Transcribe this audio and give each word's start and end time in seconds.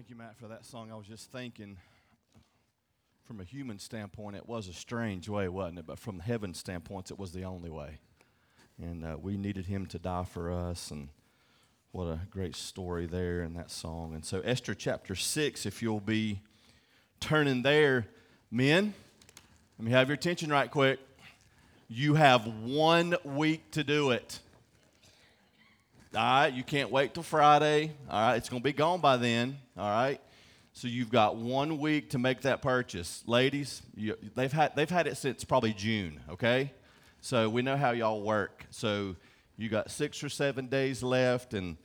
Thank 0.00 0.08
you, 0.08 0.16
Matt, 0.16 0.38
for 0.38 0.48
that 0.48 0.64
song. 0.64 0.90
I 0.90 0.96
was 0.96 1.06
just 1.06 1.30
thinking, 1.30 1.76
from 3.26 3.38
a 3.38 3.44
human 3.44 3.78
standpoint, 3.78 4.34
it 4.34 4.48
was 4.48 4.66
a 4.66 4.72
strange 4.72 5.28
way, 5.28 5.46
wasn't 5.46 5.80
it? 5.80 5.86
But 5.86 5.98
from 5.98 6.20
heaven's 6.20 6.58
standpoint, 6.58 7.10
it 7.10 7.18
was 7.18 7.32
the 7.32 7.44
only 7.44 7.68
way. 7.68 7.98
And 8.80 9.04
uh, 9.04 9.18
we 9.20 9.36
needed 9.36 9.66
him 9.66 9.84
to 9.88 9.98
die 9.98 10.24
for 10.24 10.50
us. 10.50 10.90
And 10.90 11.10
what 11.92 12.04
a 12.04 12.18
great 12.30 12.56
story 12.56 13.04
there 13.04 13.42
in 13.42 13.52
that 13.52 13.70
song. 13.70 14.14
And 14.14 14.24
so, 14.24 14.40
Esther 14.40 14.72
chapter 14.72 15.14
6, 15.14 15.66
if 15.66 15.82
you'll 15.82 16.00
be 16.00 16.40
turning 17.20 17.60
there, 17.60 18.06
men, 18.50 18.94
let 19.78 19.84
me 19.84 19.90
have 19.90 20.08
your 20.08 20.14
attention 20.14 20.48
right 20.48 20.70
quick. 20.70 20.98
You 21.90 22.14
have 22.14 22.46
one 22.46 23.16
week 23.22 23.70
to 23.72 23.84
do 23.84 24.12
it. 24.12 24.40
All 26.12 26.22
right, 26.22 26.52
you 26.52 26.64
can't 26.64 26.90
wait 26.90 27.12
till 27.12 27.22
Friday. 27.22 27.92
All 28.08 28.20
right, 28.20 28.36
it's 28.36 28.48
going 28.48 28.62
to 28.62 28.64
be 28.64 28.72
gone 28.72 29.00
by 29.00 29.18
then. 29.18 29.58
All 29.80 29.88
right, 29.88 30.20
so 30.74 30.88
you've 30.88 31.08
got 31.08 31.36
one 31.36 31.78
week 31.78 32.10
to 32.10 32.18
make 32.18 32.42
that 32.42 32.60
purchase, 32.60 33.24
ladies. 33.26 33.80
You, 33.96 34.14
they've 34.34 34.52
had 34.52 34.76
they've 34.76 34.90
had 34.90 35.06
it 35.06 35.16
since 35.16 35.42
probably 35.42 35.72
June. 35.72 36.20
Okay, 36.28 36.74
so 37.22 37.48
we 37.48 37.62
know 37.62 37.78
how 37.78 37.92
y'all 37.92 38.20
work. 38.20 38.66
So 38.68 39.16
you 39.56 39.70
got 39.70 39.90
six 39.90 40.22
or 40.22 40.28
seven 40.28 40.66
days 40.66 41.02
left, 41.02 41.54
and 41.54 41.78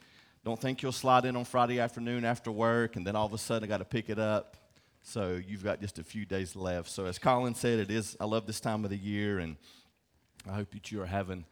don't 0.43 0.59
think 0.59 0.81
you'll 0.81 0.91
slide 0.91 1.23
in 1.23 1.37
on 1.37 1.45
Friday 1.45 1.79
afternoon 1.79 2.25
after 2.25 2.51
work, 2.51 2.97
and 2.97 3.07
then 3.07 3.15
all 3.15 3.27
of 3.27 3.31
a 3.31 3.37
sudden 3.37 3.63
I 3.63 3.69
got 3.69 3.77
to 3.77 3.85
pick 3.85 4.09
it 4.09 4.19
up. 4.19 4.57
So 5.01 5.39
you've 5.47 5.63
got 5.63 5.79
just 5.79 5.97
a 5.97 6.03
few 6.03 6.25
days 6.25 6.53
left. 6.53 6.89
So 6.89 7.05
as 7.05 7.17
Colin 7.17 7.55
said, 7.55 7.79
it 7.79 7.89
is. 7.89 8.17
I 8.19 8.25
love 8.25 8.45
this 8.45 8.59
time 8.59 8.83
of 8.83 8.89
the 8.89 8.97
year, 8.97 9.39
and 9.39 9.55
I 10.45 10.51
hope 10.51 10.71
that 10.71 10.91
you 10.91 11.01
are 11.01 11.05
having 11.05 11.45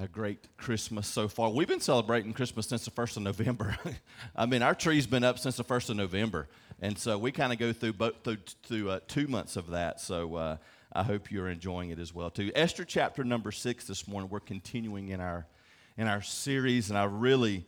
a 0.00 0.08
great 0.08 0.48
Christmas 0.56 1.06
so 1.06 1.28
far. 1.28 1.50
We've 1.50 1.68
been 1.68 1.78
celebrating 1.78 2.32
Christmas 2.32 2.66
since 2.66 2.86
the 2.86 2.90
1st 2.90 3.18
of 3.18 3.22
November. 3.24 3.76
I 4.36 4.46
mean, 4.46 4.62
our 4.62 4.74
tree's 4.74 5.06
been 5.06 5.24
up 5.24 5.38
since 5.38 5.58
the 5.58 5.64
1st 5.64 5.90
of 5.90 5.96
November. 5.96 6.48
And 6.80 6.98
so 6.98 7.18
we 7.18 7.32
kind 7.32 7.52
of 7.52 7.58
go 7.58 7.74
through, 7.74 7.92
both, 7.92 8.14
through, 8.24 8.38
through 8.62 8.90
uh, 8.90 9.00
two 9.06 9.26
months 9.26 9.56
of 9.56 9.68
that. 9.68 10.00
So 10.00 10.36
uh, 10.36 10.56
I 10.90 11.02
hope 11.02 11.30
you're 11.30 11.50
enjoying 11.50 11.90
it 11.90 11.98
as 11.98 12.14
well, 12.14 12.30
too. 12.30 12.50
Esther 12.54 12.86
chapter 12.86 13.24
number 13.24 13.52
six 13.52 13.86
this 13.86 14.08
morning. 14.08 14.30
We're 14.30 14.40
continuing 14.40 15.10
in 15.10 15.20
our, 15.20 15.46
in 15.98 16.08
our 16.08 16.22
series, 16.22 16.88
and 16.88 16.98
I 16.98 17.04
really 17.04 17.66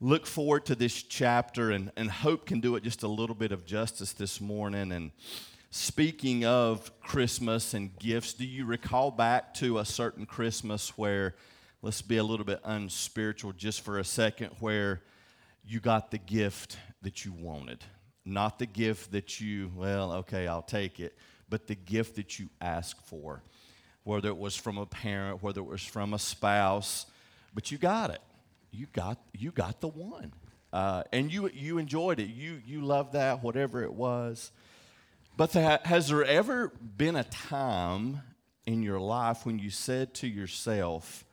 look 0.00 0.26
forward 0.26 0.66
to 0.66 0.74
this 0.74 1.04
chapter 1.04 1.70
and, 1.70 1.92
and 1.96 2.10
hope 2.10 2.46
can 2.46 2.58
do 2.58 2.74
it 2.74 2.82
just 2.82 3.04
a 3.04 3.08
little 3.08 3.36
bit 3.36 3.52
of 3.52 3.64
justice 3.64 4.12
this 4.12 4.40
morning. 4.40 4.90
And 4.90 5.12
speaking 5.70 6.44
of 6.44 6.90
Christmas 7.00 7.74
and 7.74 7.96
gifts, 7.96 8.32
do 8.32 8.44
you 8.44 8.66
recall 8.66 9.12
back 9.12 9.54
to 9.54 9.78
a 9.78 9.84
certain 9.84 10.26
Christmas 10.26 10.98
where 10.98 11.36
let's 11.82 12.02
be 12.02 12.18
a 12.18 12.24
little 12.24 12.44
bit 12.44 12.60
unspiritual 12.64 13.52
just 13.52 13.80
for 13.82 13.98
a 13.98 14.04
second, 14.04 14.50
where 14.60 15.02
you 15.64 15.80
got 15.80 16.10
the 16.10 16.18
gift 16.18 16.76
that 17.02 17.24
you 17.24 17.32
wanted. 17.32 17.82
Not 18.24 18.58
the 18.58 18.66
gift 18.66 19.12
that 19.12 19.40
you, 19.40 19.70
well, 19.74 20.12
okay, 20.12 20.46
I'll 20.46 20.62
take 20.62 21.00
it, 21.00 21.16
but 21.48 21.66
the 21.66 21.74
gift 21.74 22.16
that 22.16 22.38
you 22.38 22.48
asked 22.60 23.06
for. 23.06 23.42
Whether 24.04 24.28
it 24.28 24.38
was 24.38 24.56
from 24.56 24.78
a 24.78 24.86
parent, 24.86 25.42
whether 25.42 25.60
it 25.60 25.66
was 25.66 25.84
from 25.84 26.14
a 26.14 26.18
spouse, 26.18 27.06
but 27.54 27.70
you 27.70 27.78
got 27.78 28.10
it. 28.10 28.20
You 28.70 28.86
got, 28.92 29.18
you 29.32 29.50
got 29.50 29.80
the 29.80 29.88
one. 29.88 30.32
Uh, 30.72 31.02
and 31.12 31.32
you, 31.32 31.50
you 31.52 31.78
enjoyed 31.78 32.20
it. 32.20 32.28
You, 32.28 32.60
you 32.64 32.82
loved 32.82 33.14
that, 33.14 33.42
whatever 33.42 33.82
it 33.82 33.92
was. 33.92 34.52
But 35.36 35.52
has 35.52 36.08
there 36.08 36.24
ever 36.24 36.68
been 36.96 37.16
a 37.16 37.24
time 37.24 38.20
in 38.66 38.82
your 38.82 39.00
life 39.00 39.44
when 39.46 39.58
you 39.58 39.70
said 39.70 40.14
to 40.14 40.28
yourself, 40.28 41.24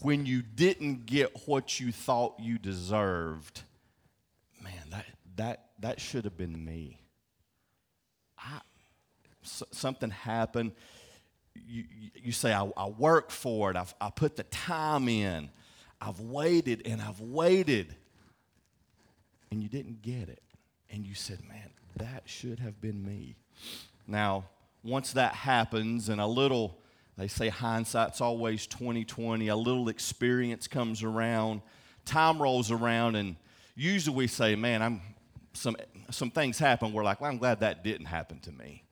when 0.00 0.26
you 0.26 0.42
didn't 0.42 1.06
get 1.06 1.46
what 1.46 1.80
you 1.80 1.92
thought 1.92 2.34
you 2.38 2.58
deserved, 2.58 3.62
man, 4.62 4.72
that, 4.90 5.06
that, 5.36 5.64
that 5.80 6.00
should 6.00 6.24
have 6.24 6.36
been 6.36 6.64
me. 6.64 7.00
I, 8.38 8.60
something 9.42 10.10
happened. 10.10 10.72
You, 11.54 11.84
you 12.14 12.32
say, 12.32 12.52
I, 12.52 12.70
I 12.76 12.90
for 13.30 13.70
it, 13.70 13.76
I've, 13.76 13.94
I 14.00 14.10
put 14.10 14.36
the 14.36 14.42
time 14.44 15.08
in, 15.08 15.50
I've 16.00 16.20
waited 16.20 16.82
and 16.86 17.00
I've 17.00 17.20
waited, 17.20 17.94
and 19.50 19.62
you 19.62 19.68
didn't 19.68 20.02
get 20.02 20.28
it. 20.28 20.42
And 20.90 21.06
you 21.06 21.14
said, 21.14 21.40
man, 21.48 21.70
that 21.96 22.24
should 22.26 22.58
have 22.60 22.80
been 22.80 23.04
me. 23.04 23.36
Now, 24.06 24.44
once 24.82 25.12
that 25.12 25.34
happens 25.34 26.08
and 26.08 26.20
a 26.20 26.26
little 26.26 26.78
they 27.16 27.28
say 27.28 27.48
hindsight's 27.48 28.20
always 28.20 28.66
2020. 28.66 29.48
A 29.48 29.56
little 29.56 29.88
experience 29.88 30.66
comes 30.66 31.02
around, 31.02 31.62
time 32.04 32.42
rolls 32.42 32.70
around, 32.70 33.16
and 33.16 33.36
usually 33.76 34.16
we 34.16 34.26
say, 34.26 34.56
man, 34.56 34.82
I'm 34.82 35.00
some 35.52 35.76
some 36.10 36.30
things 36.30 36.58
happen. 36.58 36.92
We're 36.92 37.04
like, 37.04 37.20
well, 37.20 37.30
I'm 37.30 37.38
glad 37.38 37.60
that 37.60 37.84
didn't 37.84 38.06
happen 38.06 38.40
to 38.40 38.52
me. 38.52 38.82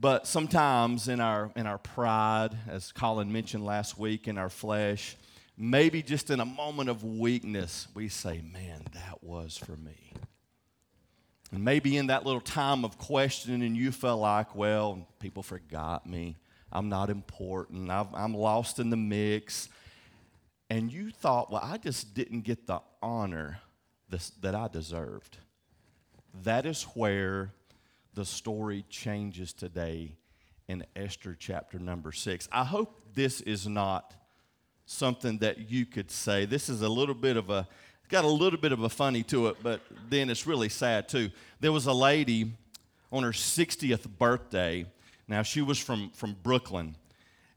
But 0.00 0.26
sometimes 0.26 1.08
in 1.08 1.20
our 1.20 1.52
in 1.56 1.66
our 1.66 1.78
pride, 1.78 2.50
as 2.68 2.92
Colin 2.92 3.32
mentioned 3.32 3.64
last 3.64 3.98
week, 3.98 4.28
in 4.28 4.36
our 4.36 4.50
flesh, 4.50 5.16
maybe 5.56 6.02
just 6.02 6.30
in 6.30 6.40
a 6.40 6.44
moment 6.44 6.88
of 6.88 7.04
weakness, 7.04 7.88
we 7.94 8.08
say, 8.08 8.42
man, 8.52 8.82
that 8.92 9.22
was 9.22 9.56
for 9.56 9.76
me. 9.76 10.12
And 11.52 11.64
maybe 11.64 11.96
in 11.96 12.08
that 12.08 12.26
little 12.26 12.40
time 12.40 12.84
of 12.84 12.98
questioning, 12.98 13.74
you 13.74 13.90
felt 13.90 14.20
like, 14.20 14.54
well, 14.54 15.08
people 15.18 15.42
forgot 15.42 16.06
me. 16.06 16.36
I'm 16.72 16.88
not 16.88 17.10
important. 17.10 17.90
i 17.90 18.06
am 18.16 18.34
lost 18.34 18.78
in 18.78 18.90
the 18.90 18.96
mix. 18.96 19.68
And 20.70 20.92
you 20.92 21.10
thought, 21.10 21.50
well, 21.50 21.62
I 21.64 21.78
just 21.78 22.14
didn't 22.14 22.42
get 22.42 22.66
the 22.66 22.80
honor 23.02 23.60
this, 24.08 24.30
that 24.42 24.54
I 24.54 24.68
deserved. 24.68 25.38
That 26.44 26.66
is 26.66 26.82
where 26.94 27.52
the 28.14 28.24
story 28.24 28.84
changes 28.90 29.52
today 29.52 30.16
in 30.68 30.84
Esther 30.94 31.36
chapter 31.38 31.78
number 31.78 32.12
six. 32.12 32.48
I 32.52 32.64
hope 32.64 33.00
this 33.14 33.40
is 33.40 33.66
not 33.66 34.14
something 34.84 35.38
that 35.38 35.70
you 35.70 35.86
could 35.86 36.10
say. 36.10 36.44
This 36.44 36.68
is 36.68 36.82
a 36.82 36.88
little 36.88 37.14
bit 37.14 37.36
of 37.36 37.48
a, 37.48 37.66
got 38.08 38.24
a 38.24 38.28
little 38.28 38.58
bit 38.58 38.72
of 38.72 38.82
a 38.82 38.88
funny 38.88 39.22
to 39.24 39.48
it, 39.48 39.56
but 39.62 39.80
then 40.10 40.28
it's 40.28 40.46
really 40.46 40.68
sad 40.68 41.08
too. 41.08 41.30
There 41.60 41.72
was 41.72 41.86
a 41.86 41.92
lady 41.92 42.52
on 43.10 43.22
her 43.22 43.30
60th 43.30 44.06
birthday 44.18 44.86
now, 45.28 45.42
she 45.42 45.60
was 45.60 45.78
from, 45.78 46.10
from 46.10 46.36
Brooklyn, 46.42 46.96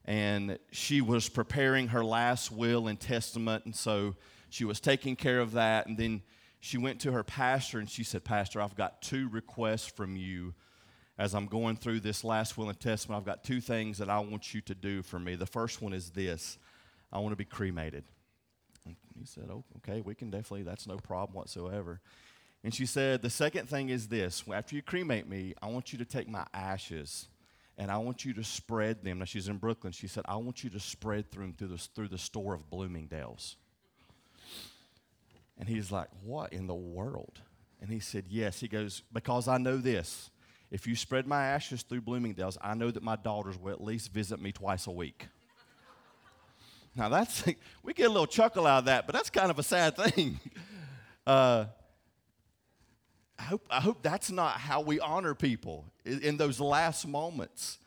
and 0.04 0.58
she 0.70 1.00
was 1.00 1.28
preparing 1.30 1.88
her 1.88 2.04
last 2.04 2.52
will 2.52 2.86
and 2.86 3.00
testament, 3.00 3.64
and 3.64 3.74
so 3.74 4.14
she 4.50 4.66
was 4.66 4.78
taking 4.78 5.16
care 5.16 5.40
of 5.40 5.52
that. 5.52 5.86
And 5.86 5.96
then 5.96 6.22
she 6.60 6.76
went 6.76 7.00
to 7.00 7.12
her 7.12 7.24
pastor 7.24 7.78
and 7.78 7.88
she 7.88 8.04
said, 8.04 8.22
Pastor, 8.22 8.60
I've 8.60 8.76
got 8.76 9.00
two 9.00 9.28
requests 9.30 9.86
from 9.86 10.16
you 10.16 10.54
as 11.18 11.34
I'm 11.34 11.46
going 11.46 11.76
through 11.76 12.00
this 12.00 12.22
last 12.22 12.58
will 12.58 12.68
and 12.68 12.78
testament. 12.78 13.18
I've 13.18 13.26
got 13.26 13.42
two 13.42 13.60
things 13.60 13.98
that 13.98 14.10
I 14.10 14.18
want 14.20 14.52
you 14.52 14.60
to 14.62 14.74
do 14.74 15.02
for 15.02 15.18
me. 15.18 15.34
The 15.34 15.46
first 15.46 15.80
one 15.80 15.94
is 15.94 16.10
this 16.10 16.58
I 17.10 17.18
want 17.18 17.32
to 17.32 17.36
be 17.36 17.44
cremated. 17.44 18.04
And 18.84 18.96
he 19.18 19.24
said, 19.24 19.48
Oh, 19.50 19.64
okay, 19.78 20.02
we 20.02 20.14
can 20.14 20.30
definitely, 20.30 20.62
that's 20.62 20.86
no 20.86 20.98
problem 20.98 21.34
whatsoever. 21.34 22.00
And 22.62 22.74
she 22.74 22.84
said, 22.86 23.22
The 23.22 23.30
second 23.30 23.68
thing 23.68 23.88
is 23.88 24.08
this 24.08 24.44
after 24.52 24.76
you 24.76 24.82
cremate 24.82 25.28
me, 25.28 25.54
I 25.62 25.68
want 25.68 25.92
you 25.92 25.98
to 25.98 26.04
take 26.04 26.28
my 26.28 26.46
ashes 26.52 27.28
and 27.78 27.90
I 27.90 27.98
want 27.98 28.24
you 28.24 28.34
to 28.34 28.44
spread 28.44 29.02
them. 29.02 29.18
Now 29.18 29.24
she's 29.24 29.48
in 29.48 29.56
Brooklyn. 29.56 29.92
She 29.92 30.06
said, 30.06 30.24
I 30.26 30.36
want 30.36 30.62
you 30.62 30.70
to 30.70 30.80
spread 30.80 31.30
through 31.30 31.54
through 31.58 31.68
the, 31.68 31.78
through 31.78 32.08
the 32.08 32.18
store 32.18 32.54
of 32.54 32.68
Bloomingdale's. 32.70 33.56
And 35.58 35.68
he's 35.68 35.90
like, 35.90 36.08
What 36.22 36.52
in 36.52 36.66
the 36.66 36.74
world? 36.74 37.40
And 37.80 37.90
he 37.90 38.00
said, 38.00 38.24
Yes. 38.28 38.60
He 38.60 38.68
goes, 38.68 39.02
Because 39.12 39.48
I 39.48 39.58
know 39.58 39.76
this. 39.76 40.30
If 40.70 40.86
you 40.86 40.96
spread 40.96 41.26
my 41.26 41.44
ashes 41.44 41.82
through 41.82 42.00
Bloomingdale's, 42.00 42.56
I 42.62 42.74
know 42.74 42.90
that 42.90 43.02
my 43.02 43.16
daughters 43.16 43.58
will 43.58 43.72
at 43.72 43.82
least 43.82 44.10
visit 44.10 44.40
me 44.40 44.52
twice 44.52 44.86
a 44.86 44.90
week. 44.90 45.28
now, 46.96 47.10
that's, 47.10 47.44
we 47.82 47.92
get 47.92 48.06
a 48.06 48.08
little 48.08 48.26
chuckle 48.26 48.66
out 48.66 48.78
of 48.78 48.84
that, 48.86 49.06
but 49.06 49.14
that's 49.14 49.28
kind 49.28 49.50
of 49.50 49.58
a 49.58 49.62
sad 49.62 49.96
thing. 49.96 50.38
Uh, 51.24 51.66
I 53.42 53.44
hope, 53.44 53.66
I 53.70 53.80
hope 53.80 54.02
that's 54.02 54.30
not 54.30 54.52
how 54.52 54.82
we 54.82 55.00
honor 55.00 55.34
people 55.34 55.84
in, 56.04 56.36
those 56.36 56.60
last 56.60 57.08
moments. 57.08 57.78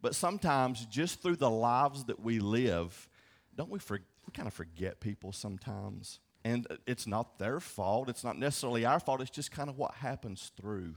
But 0.00 0.14
sometimes, 0.14 0.86
just 0.86 1.20
through 1.20 1.36
the 1.36 1.50
lives 1.50 2.04
that 2.04 2.20
we 2.20 2.38
live, 2.38 3.08
don't 3.56 3.70
we, 3.70 3.80
for, 3.80 3.98
we 3.98 4.32
kind 4.32 4.46
of 4.46 4.54
forget 4.54 5.00
people 5.00 5.32
sometimes? 5.32 6.20
And 6.44 6.64
uh, 6.70 6.76
it's 6.86 7.08
not 7.08 7.40
their 7.40 7.58
fault. 7.58 8.08
It's 8.08 8.22
not 8.22 8.38
necessarily 8.38 8.84
our 8.84 9.00
fault. 9.00 9.20
It's 9.20 9.30
just 9.30 9.50
kind 9.50 9.68
of 9.68 9.76
what 9.76 9.94
happens 9.94 10.52
through, 10.56 10.94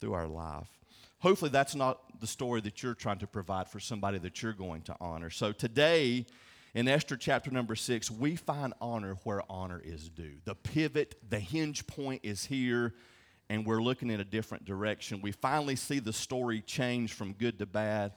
through 0.00 0.14
our 0.14 0.26
life. 0.26 0.68
Hopefully, 1.20 1.52
that's 1.52 1.76
not 1.76 2.00
the 2.20 2.26
story 2.26 2.60
that 2.62 2.82
you're 2.82 2.94
trying 2.94 3.18
to 3.18 3.28
provide 3.28 3.68
for 3.68 3.78
somebody 3.78 4.18
that 4.18 4.42
you're 4.42 4.52
going 4.52 4.82
to 4.82 4.96
honor. 5.00 5.30
So 5.30 5.52
today, 5.52 6.26
in 6.74 6.88
Esther 6.88 7.16
chapter 7.16 7.52
number 7.52 7.76
six, 7.76 8.10
we 8.10 8.34
find 8.34 8.74
honor 8.80 9.14
where 9.22 9.42
honor 9.48 9.80
is 9.82 10.08
due. 10.08 10.38
The 10.44 10.56
pivot, 10.56 11.14
the 11.30 11.38
hinge 11.38 11.86
point 11.86 12.22
is 12.24 12.46
here 12.46 12.94
and 13.48 13.66
we're 13.66 13.82
looking 13.82 14.10
in 14.10 14.20
a 14.20 14.24
different 14.24 14.64
direction. 14.64 15.20
We 15.22 15.32
finally 15.32 15.76
see 15.76 15.98
the 15.98 16.12
story 16.12 16.60
change 16.62 17.12
from 17.12 17.32
good 17.32 17.58
to 17.58 17.66
bad. 17.66 18.12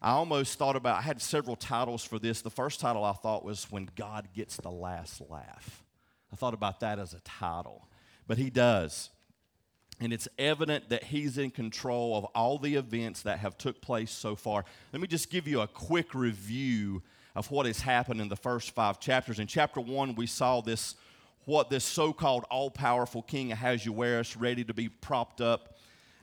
I 0.00 0.10
almost 0.12 0.58
thought 0.58 0.76
about, 0.76 0.98
I 0.98 1.02
had 1.02 1.20
several 1.20 1.56
titles 1.56 2.04
for 2.04 2.18
this. 2.18 2.42
The 2.42 2.50
first 2.50 2.78
title 2.78 3.04
I 3.04 3.12
thought 3.12 3.44
was 3.44 3.70
When 3.70 3.88
God 3.96 4.28
Gets 4.34 4.56
the 4.58 4.70
Last 4.70 5.20
Laugh. 5.28 5.82
I 6.32 6.36
thought 6.36 6.54
about 6.54 6.80
that 6.80 6.98
as 6.98 7.14
a 7.14 7.20
title, 7.20 7.88
but 8.26 8.38
He 8.38 8.50
does. 8.50 9.10
and 10.00 10.12
it's 10.12 10.28
evident 10.38 10.88
that 10.90 11.04
he's 11.04 11.38
in 11.38 11.50
control 11.50 12.16
of 12.16 12.24
all 12.26 12.58
the 12.58 12.76
events 12.76 13.22
that 13.22 13.38
have 13.40 13.58
took 13.58 13.80
place 13.80 14.10
so 14.10 14.36
far. 14.36 14.64
Let 14.92 15.02
me 15.02 15.08
just 15.08 15.30
give 15.30 15.48
you 15.48 15.60
a 15.60 15.66
quick 15.66 16.14
review 16.14 17.02
of 17.34 17.50
what 17.50 17.66
has 17.66 17.80
happened 17.80 18.20
in 18.20 18.28
the 18.28 18.36
first 18.36 18.70
five 18.72 19.00
chapters. 19.00 19.38
In 19.38 19.46
chapter 19.46 19.80
one, 19.80 20.14
we 20.14 20.26
saw 20.26 20.60
this 20.60 20.94
what 21.48 21.70
this 21.70 21.82
so-called 21.82 22.44
all-powerful 22.50 23.22
king 23.22 23.52
Ahasuerus 23.52 24.36
ready 24.36 24.64
to 24.64 24.74
be 24.74 24.90
propped 24.90 25.40
up 25.40 25.78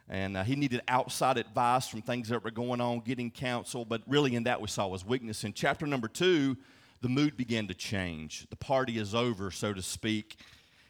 and 0.08 0.38
uh, 0.38 0.44
he 0.44 0.56
needed 0.56 0.82
outside 0.88 1.40
advice 1.40 1.88
from 1.88 2.04
things 2.04 2.30
that 2.30 2.44
were 2.44 2.52
going 2.52 2.80
on, 2.80 3.00
getting 3.00 3.32
counsel. 3.32 3.86
But 3.86 4.04
really, 4.06 4.36
in 4.36 4.44
that, 4.44 4.62
we 4.62 4.68
saw 4.68 4.92
his 4.94 5.04
weakness. 5.04 5.44
In 5.44 5.52
chapter 5.52 5.88
number 5.88 6.08
two, 6.08 6.58
the 7.02 7.10
mood 7.10 7.36
began 7.36 7.68
to 7.70 7.74
change. 7.74 8.46
The 8.52 8.56
party 8.56 9.00
is 9.00 9.16
over, 9.16 9.50
so 9.50 9.74
to 9.74 9.82
speak. 9.82 10.38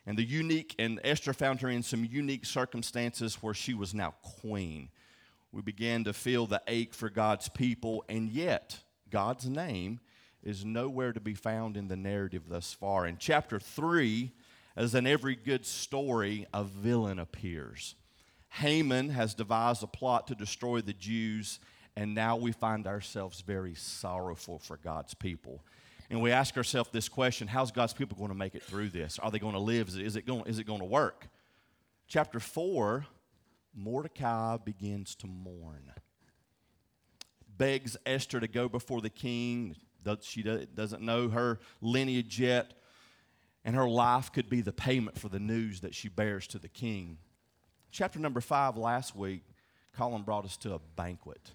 And 0.05 0.17
the 0.17 0.25
unique, 0.25 0.75
and 0.77 0.99
Esther 1.05 1.31
found 1.31 1.61
her 1.61 1.69
in 1.69 1.81
some 1.81 2.03
unique 2.03 2.45
circumstances 2.45 3.35
where 3.35 3.53
she 3.53 3.73
was 3.73 3.93
now 3.93 4.15
queen. 4.21 4.89
We 5.53 5.61
began 5.61 6.03
to 6.03 6.11
feel 6.11 6.45
the 6.45 6.61
ache 6.67 6.93
for 6.93 7.09
God's 7.09 7.47
people, 7.47 8.03
and 8.09 8.27
yet 8.29 8.79
God's 9.09 9.47
name 9.47 10.01
is 10.45 10.63
nowhere 10.63 11.11
to 11.11 11.19
be 11.19 11.33
found 11.33 11.75
in 11.75 11.87
the 11.87 11.97
narrative 11.97 12.43
thus 12.47 12.71
far. 12.71 13.07
In 13.07 13.17
chapter 13.17 13.59
3, 13.59 14.31
as 14.75 14.93
in 14.93 15.07
every 15.07 15.35
good 15.35 15.65
story, 15.65 16.45
a 16.53 16.63
villain 16.63 17.19
appears. 17.19 17.95
Haman 18.49 19.09
has 19.09 19.33
devised 19.33 19.83
a 19.83 19.87
plot 19.87 20.27
to 20.27 20.35
destroy 20.35 20.81
the 20.81 20.93
Jews, 20.93 21.59
and 21.95 22.13
now 22.13 22.37
we 22.37 22.51
find 22.51 22.87
ourselves 22.87 23.41
very 23.41 23.73
sorrowful 23.73 24.59
for 24.59 24.77
God's 24.77 25.13
people. 25.13 25.61
And 26.09 26.21
we 26.21 26.31
ask 26.31 26.55
ourselves 26.55 26.89
this 26.93 27.09
question 27.09 27.47
how's 27.47 27.71
God's 27.71 27.93
people 27.93 28.17
going 28.17 28.29
to 28.29 28.35
make 28.35 28.55
it 28.55 28.63
through 28.63 28.89
this? 28.89 29.17
Are 29.19 29.31
they 29.31 29.39
going 29.39 29.53
to 29.53 29.59
live? 29.59 29.89
Is 29.89 30.15
it, 30.15 30.25
going, 30.25 30.45
is 30.45 30.59
it 30.59 30.65
going 30.65 30.79
to 30.79 30.85
work? 30.85 31.27
Chapter 32.07 32.39
4 32.39 33.05
Mordecai 33.75 34.57
begins 34.57 35.15
to 35.15 35.27
mourn. 35.27 35.91
Begs 37.57 37.97
Esther 38.05 38.39
to 38.39 38.47
go 38.47 38.69
before 38.69 39.01
the 39.01 39.09
king. 39.09 39.75
She 40.21 40.43
doesn't 40.43 41.01
know 41.01 41.29
her 41.29 41.59
lineage 41.81 42.39
yet, 42.39 42.73
and 43.63 43.75
her 43.75 43.87
life 43.87 44.31
could 44.31 44.49
be 44.49 44.61
the 44.61 44.73
payment 44.73 45.17
for 45.17 45.29
the 45.29 45.39
news 45.39 45.81
that 45.81 45.95
she 45.95 46.09
bears 46.09 46.47
to 46.47 46.59
the 46.59 46.67
king. 46.67 47.17
Chapter 47.91 48.19
number 48.19 48.41
5 48.41 48.77
last 48.77 49.15
week, 49.15 49.43
Colin 49.95 50.23
brought 50.23 50.45
us 50.45 50.57
to 50.57 50.73
a 50.73 50.79
banquet. 50.95 51.51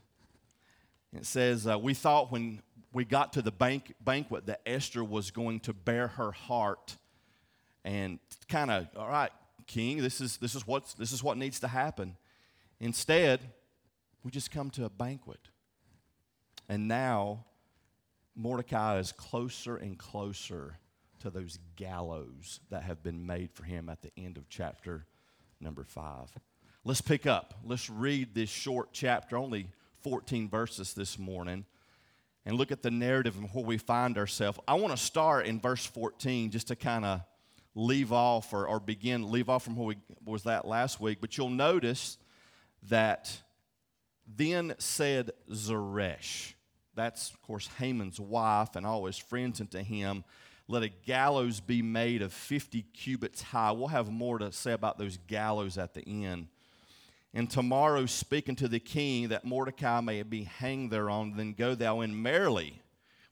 It 1.15 1.27
says, 1.27 1.67
uh, 1.67 1.79
We 1.79 1.95
thought 1.95 2.33
when 2.33 2.63
we 2.93 3.05
got 3.05 3.33
to 3.35 3.43
the 3.43 3.51
bank, 3.51 3.95
banquet 4.01 4.47
that 4.47 4.61
Esther 4.67 5.05
was 5.05 5.31
going 5.31 5.61
to 5.61 5.73
bare 5.73 6.09
her 6.09 6.33
heart 6.33 6.97
and 7.85 8.19
kind 8.49 8.71
of, 8.71 8.89
all 8.97 9.09
right, 9.09 9.31
king, 9.67 9.99
this 9.99 10.21
is, 10.21 10.37
this, 10.39 10.55
is 10.55 10.67
what's, 10.67 10.95
this 10.95 11.13
is 11.13 11.23
what 11.23 11.37
needs 11.37 11.61
to 11.61 11.69
happen. 11.69 12.17
Instead, 12.81 13.41
we 14.25 14.31
just 14.31 14.51
come 14.51 14.71
to 14.71 14.85
a 14.85 14.91
banquet. 14.91 15.41
And 16.69 16.89
now, 16.89 17.45
Mordecai 18.35 18.99
is 18.99 19.13
closer 19.13 19.77
and 19.77 19.99
closer 19.99 20.79
to 21.21 21.31
those 21.31 21.59
gallows 21.77 22.61
that 22.71 22.83
have 22.83 23.03
been 23.03 23.27
made 23.27 23.51
for 23.53 23.65
him 23.65 23.89
at 23.89 24.03
the 24.03 24.13
end 24.17 24.37
of 24.37 24.49
chapter 24.49 25.07
number 25.61 25.85
five. 25.85 26.31
Let's 26.85 27.01
pick 27.03 27.27
up. 27.27 27.55
Let's 27.65 27.91
read 27.91 28.35
this 28.35 28.49
short 28.49 28.91
chapter, 28.93 29.37
only 29.37 29.69
14 30.03 30.49
verses 30.49 30.95
this 30.95 31.19
morning 31.19 31.67
and 32.47 32.57
look 32.57 32.73
at 32.73 32.83
the 32.83 32.91
narrative 32.91 33.37
and 33.37 33.49
where 33.51 33.65
we 33.65 33.79
find 33.79 34.17
ourselves. 34.17 34.59
I 34.67 34.75
want 34.75 34.97
to 34.97 35.03
start 35.03 35.47
in 35.47 35.61
verse 35.61 35.85
14 35.85 36.51
just 36.51 36.69
to 36.69 36.77
kind 36.77 37.05
of 37.05 37.21
leave 37.75 38.13
off 38.13 38.53
or, 38.53 38.67
or 38.67 38.81
begin, 38.81 39.31
leave 39.31 39.49
off 39.49 39.65
from 39.65 39.77
where 39.77 39.89
we 39.89 39.97
was 40.25 40.45
that 40.45 40.67
last 40.67 41.01
week. 41.01 41.19
But 41.21 41.37
you'll 41.37 41.51
notice 41.51 42.19
that 42.89 43.41
then 44.27 44.75
said 44.79 45.33
Zeresh, 45.53 46.55
that's 46.95 47.31
of 47.31 47.43
course 47.43 47.69
Haman's 47.79 48.21
wife 48.21 48.77
and 48.77 48.87
all 48.87 49.07
his 49.07 49.19
friends 49.19 49.61
unto 49.61 49.79
him, 49.79 50.25
let 50.69 50.83
a 50.83 50.89
gallows 50.89 51.61
be 51.61 51.83
made 51.83 52.23
of 52.23 52.33
50 52.33 52.83
cubits 52.95 53.43
high. 53.43 53.73
We'll 53.73 53.89
have 53.89 54.11
more 54.11 54.39
to 54.39 54.53
say 54.53 54.73
about 54.73 54.99
those 54.99 55.19
gallows 55.27 55.79
at 55.79 55.95
the 55.95 56.03
end 56.25 56.49
and 57.33 57.49
tomorrow 57.49 58.07
speaking 58.07 58.57
to 58.57 58.69
the 58.69 58.81
king 58.81 59.29
that 59.29 59.45
Mordecai 59.45 60.01
may 60.01 60.23
be 60.23 60.45
hanged 60.45 60.91
thereon. 60.91 61.35
Then 61.37 61.53
go 61.53 61.75
thou 61.75 62.01
in 62.01 62.21
merrily 62.21 62.83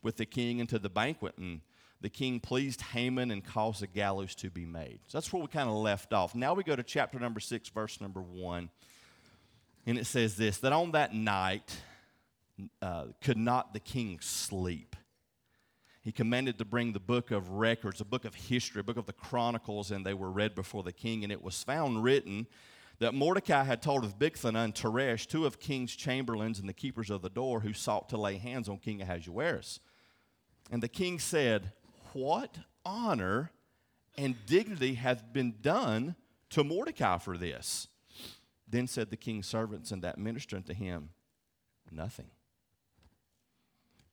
with 0.02 0.16
the 0.16 0.26
king 0.26 0.60
into 0.60 0.78
the 0.78 0.88
banquet. 0.88 1.36
And 1.36 1.62
the 2.00 2.08
king 2.08 2.38
pleased 2.38 2.80
Haman 2.80 3.32
and 3.32 3.44
caused 3.44 3.82
the 3.82 3.88
gallows 3.88 4.36
to 4.36 4.50
be 4.50 4.64
made. 4.64 5.00
So 5.08 5.18
that's 5.18 5.32
where 5.32 5.42
we 5.42 5.48
kind 5.48 5.68
of 5.68 5.74
left 5.74 6.12
off. 6.12 6.34
Now 6.36 6.54
we 6.54 6.62
go 6.62 6.76
to 6.76 6.84
chapter 6.84 7.18
number 7.18 7.40
six, 7.40 7.68
verse 7.68 8.00
number 8.00 8.22
one. 8.22 8.70
And 9.84 9.98
it 9.98 10.06
says 10.06 10.36
this 10.36 10.58
that 10.58 10.72
on 10.72 10.92
that 10.92 11.14
night 11.14 11.80
uh, 12.82 13.06
could 13.20 13.36
not 13.36 13.72
the 13.72 13.80
king 13.80 14.18
sleep. 14.20 14.96
He 16.00 16.12
commanded 16.12 16.58
to 16.58 16.64
bring 16.64 16.92
the 16.92 17.00
book 17.00 17.30
of 17.30 17.50
records, 17.50 18.00
a 18.00 18.04
book 18.04 18.24
of 18.24 18.34
history, 18.34 18.80
a 18.80 18.84
book 18.84 18.96
of 18.96 19.06
the 19.06 19.12
chronicles, 19.12 19.90
and 19.90 20.06
they 20.06 20.14
were 20.14 20.30
read 20.30 20.54
before 20.54 20.82
the 20.82 20.92
king. 20.92 21.22
And 21.22 21.32
it 21.32 21.42
was 21.42 21.62
found 21.62 22.02
written 22.02 22.46
that 22.98 23.14
Mordecai 23.14 23.64
had 23.64 23.82
told 23.82 24.04
of 24.04 24.18
Bigthana 24.18 24.64
and 24.64 24.74
Teresh, 24.74 25.26
two 25.26 25.44
of 25.46 25.60
king's 25.60 25.94
chamberlains 25.94 26.58
and 26.58 26.68
the 26.68 26.72
keepers 26.72 27.10
of 27.10 27.22
the 27.22 27.28
door, 27.28 27.60
who 27.60 27.72
sought 27.72 28.08
to 28.08 28.16
lay 28.16 28.38
hands 28.38 28.68
on 28.68 28.78
King 28.78 29.02
Ahasuerus. 29.02 29.80
And 30.70 30.82
the 30.82 30.88
king 30.88 31.18
said, 31.18 31.72
What 32.12 32.58
honor 32.84 33.52
and 34.16 34.34
dignity 34.46 34.94
hath 34.94 35.32
been 35.32 35.56
done 35.60 36.16
to 36.50 36.64
Mordecai 36.64 37.18
for 37.18 37.36
this? 37.36 37.88
Then 38.66 38.86
said 38.86 39.10
the 39.10 39.16
king's 39.16 39.46
servants 39.46 39.92
and 39.92 40.02
that 40.02 40.18
minister 40.18 40.56
unto 40.56 40.74
him, 40.74 41.10
Nothing. 41.90 42.30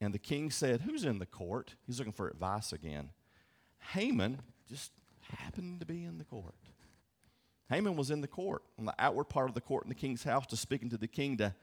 And 0.06 0.14
the 0.14 0.20
king 0.20 0.52
said, 0.52 0.82
Who's 0.82 1.04
in 1.04 1.18
the 1.18 1.26
court? 1.26 1.74
He's 1.88 1.98
looking 1.98 2.14
for 2.14 2.30
advice 2.30 2.72
again. 2.72 3.10
Haman 3.94 4.40
just 4.70 4.92
happened 5.20 5.80
to 5.80 5.86
be 5.86 6.04
in 6.04 6.20
the 6.20 6.24
court. 6.24 6.54
Haman 7.70 7.96
was 7.96 8.12
in 8.12 8.22
the 8.22 8.28
court, 8.28 8.62
on 8.78 8.86
the 8.86 8.94
outward 9.00 9.26
part 9.26 9.50
of 9.50 9.56
the 9.56 9.62
court 9.62 9.84
in 9.84 9.90
the 9.90 9.96
king's 9.96 10.24
house, 10.24 10.46
to 10.48 10.58
speaking 10.58 10.92
to 10.92 10.98
the 10.98 11.08
king. 11.08 11.38
To, 11.38 11.56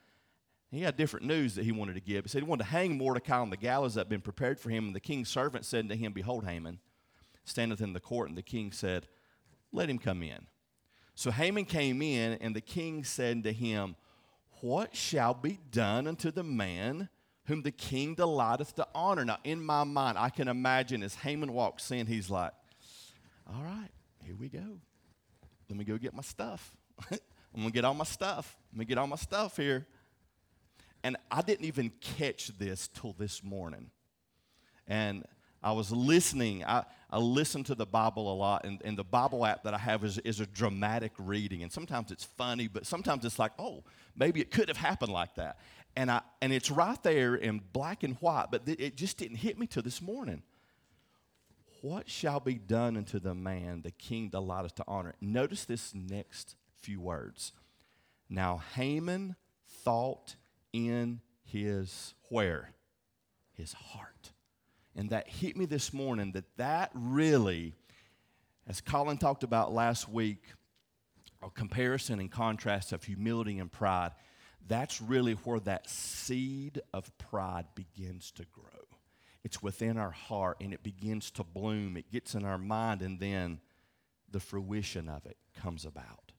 he 0.72 0.82
had 0.82 0.96
different 0.96 1.24
news 1.24 1.54
that 1.54 1.64
he 1.64 1.70
wanted 1.70 1.94
to 1.94 2.00
give. 2.00 2.24
He 2.24 2.28
said 2.28 2.42
he 2.42 2.48
wanted 2.48 2.64
to 2.64 2.70
hang 2.70 2.98
Mordecai 2.98 3.38
on 3.38 3.50
the 3.50 3.56
gallows 3.56 3.94
that 3.94 4.00
had 4.00 4.08
been 4.08 4.20
prepared 4.20 4.58
for 4.58 4.70
him. 4.70 4.86
And 4.86 4.96
the 4.96 5.00
king's 5.00 5.28
servant 5.28 5.64
said 5.64 5.88
to 5.88 5.94
him, 5.94 6.12
Behold, 6.12 6.44
Haman 6.44 6.80
standeth 7.44 7.80
in 7.80 7.92
the 7.92 8.00
court. 8.00 8.28
And 8.28 8.36
the 8.36 8.42
king 8.42 8.72
said, 8.72 9.06
Let 9.70 9.88
him 9.88 10.00
come 10.00 10.20
in. 10.20 10.48
So 11.14 11.30
Haman 11.30 11.66
came 11.66 12.02
in, 12.02 12.38
and 12.40 12.56
the 12.56 12.60
king 12.60 13.04
said 13.04 13.44
to 13.44 13.52
him, 13.52 13.94
What 14.62 14.96
shall 14.96 15.32
be 15.32 15.60
done 15.70 16.08
unto 16.08 16.32
the 16.32 16.42
man 16.42 17.08
whom 17.46 17.62
the 17.62 17.72
king 17.72 18.14
delighteth 18.14 18.74
to 18.76 18.86
honor? 18.94 19.24
Now, 19.24 19.38
in 19.44 19.64
my 19.64 19.84
mind, 19.84 20.18
I 20.18 20.30
can 20.30 20.48
imagine 20.48 21.02
as 21.02 21.14
Haman 21.16 21.52
walks 21.52 21.90
in, 21.90 22.06
he's 22.06 22.30
like, 22.30 22.52
All 23.52 23.62
right, 23.62 23.90
here 24.24 24.36
we 24.36 24.48
go 24.48 24.78
let 25.72 25.78
me 25.78 25.84
go 25.86 25.96
get 25.96 26.12
my 26.12 26.22
stuff. 26.22 26.76
I'm 27.10 27.18
gonna 27.56 27.70
get 27.70 27.86
all 27.86 27.94
my 27.94 28.04
stuff. 28.04 28.58
Let 28.72 28.78
me 28.80 28.84
get 28.84 28.98
all 28.98 29.06
my 29.06 29.16
stuff 29.16 29.56
here. 29.56 29.86
And 31.02 31.16
I 31.30 31.40
didn't 31.40 31.64
even 31.64 31.90
catch 31.98 32.48
this 32.58 32.88
till 32.88 33.14
this 33.14 33.42
morning. 33.42 33.90
And 34.86 35.24
I 35.62 35.72
was 35.72 35.90
listening. 35.90 36.62
I, 36.62 36.84
I 37.10 37.18
listen 37.18 37.64
to 37.64 37.74
the 37.74 37.86
Bible 37.86 38.30
a 38.30 38.36
lot, 38.36 38.66
and, 38.66 38.82
and 38.84 38.98
the 38.98 39.04
Bible 39.04 39.46
app 39.46 39.62
that 39.62 39.72
I 39.72 39.78
have 39.78 40.04
is, 40.04 40.18
is 40.18 40.40
a 40.40 40.46
dramatic 40.46 41.12
reading. 41.18 41.62
And 41.62 41.72
sometimes 41.72 42.10
it's 42.10 42.24
funny, 42.24 42.68
but 42.68 42.84
sometimes 42.84 43.24
it's 43.24 43.38
like, 43.38 43.52
oh, 43.58 43.82
maybe 44.14 44.42
it 44.42 44.50
could 44.50 44.68
have 44.68 44.76
happened 44.76 45.12
like 45.12 45.36
that. 45.36 45.58
And, 45.94 46.10
I, 46.10 46.22
and 46.40 46.52
it's 46.52 46.70
right 46.70 47.02
there 47.02 47.34
in 47.34 47.60
black 47.72 48.02
and 48.02 48.16
white, 48.16 48.46
but 48.50 48.64
th- 48.64 48.80
it 48.80 48.96
just 48.96 49.18
didn't 49.18 49.36
hit 49.36 49.58
me 49.58 49.66
till 49.66 49.82
this 49.82 50.00
morning. 50.00 50.42
What 51.82 52.08
shall 52.08 52.40
be 52.40 52.54
done 52.54 52.96
unto 52.96 53.18
the 53.18 53.34
man 53.34 53.82
the 53.82 53.90
king 53.90 54.28
delighteth 54.28 54.76
to 54.76 54.84
honor? 54.86 55.14
Notice 55.20 55.64
this 55.64 55.94
next 55.94 56.56
few 56.76 57.00
words. 57.00 57.52
Now 58.30 58.62
Haman 58.74 59.36
thought 59.84 60.36
in 60.72 61.20
his 61.44 62.14
where? 62.28 62.70
His 63.52 63.72
heart. 63.72 64.32
And 64.94 65.10
that 65.10 65.28
hit 65.28 65.56
me 65.56 65.64
this 65.66 65.92
morning 65.92 66.32
that 66.32 66.56
that 66.56 66.90
really, 66.94 67.74
as 68.66 68.80
Colin 68.80 69.18
talked 69.18 69.42
about 69.42 69.72
last 69.72 70.08
week, 70.08 70.44
a 71.42 71.50
comparison 71.50 72.20
and 72.20 72.30
contrast 72.30 72.92
of 72.92 73.02
humility 73.04 73.58
and 73.58 73.70
pride, 73.70 74.12
that's 74.68 75.00
really 75.00 75.32
where 75.32 75.60
that 75.60 75.88
seed 75.88 76.80
of 76.92 77.16
pride 77.18 77.66
begins 77.74 78.30
to 78.32 78.44
grow. 78.52 78.64
It's 79.44 79.62
within 79.62 79.98
our 79.98 80.10
heart 80.10 80.58
and 80.60 80.72
it 80.72 80.82
begins 80.82 81.30
to 81.32 81.44
bloom. 81.44 81.96
It 81.96 82.10
gets 82.12 82.34
in 82.34 82.44
our 82.44 82.58
mind, 82.58 83.02
and 83.02 83.18
then 83.18 83.60
the 84.30 84.40
fruition 84.40 85.08
of 85.08 85.26
it 85.26 85.36
comes 85.60 85.84
about. 85.84 86.32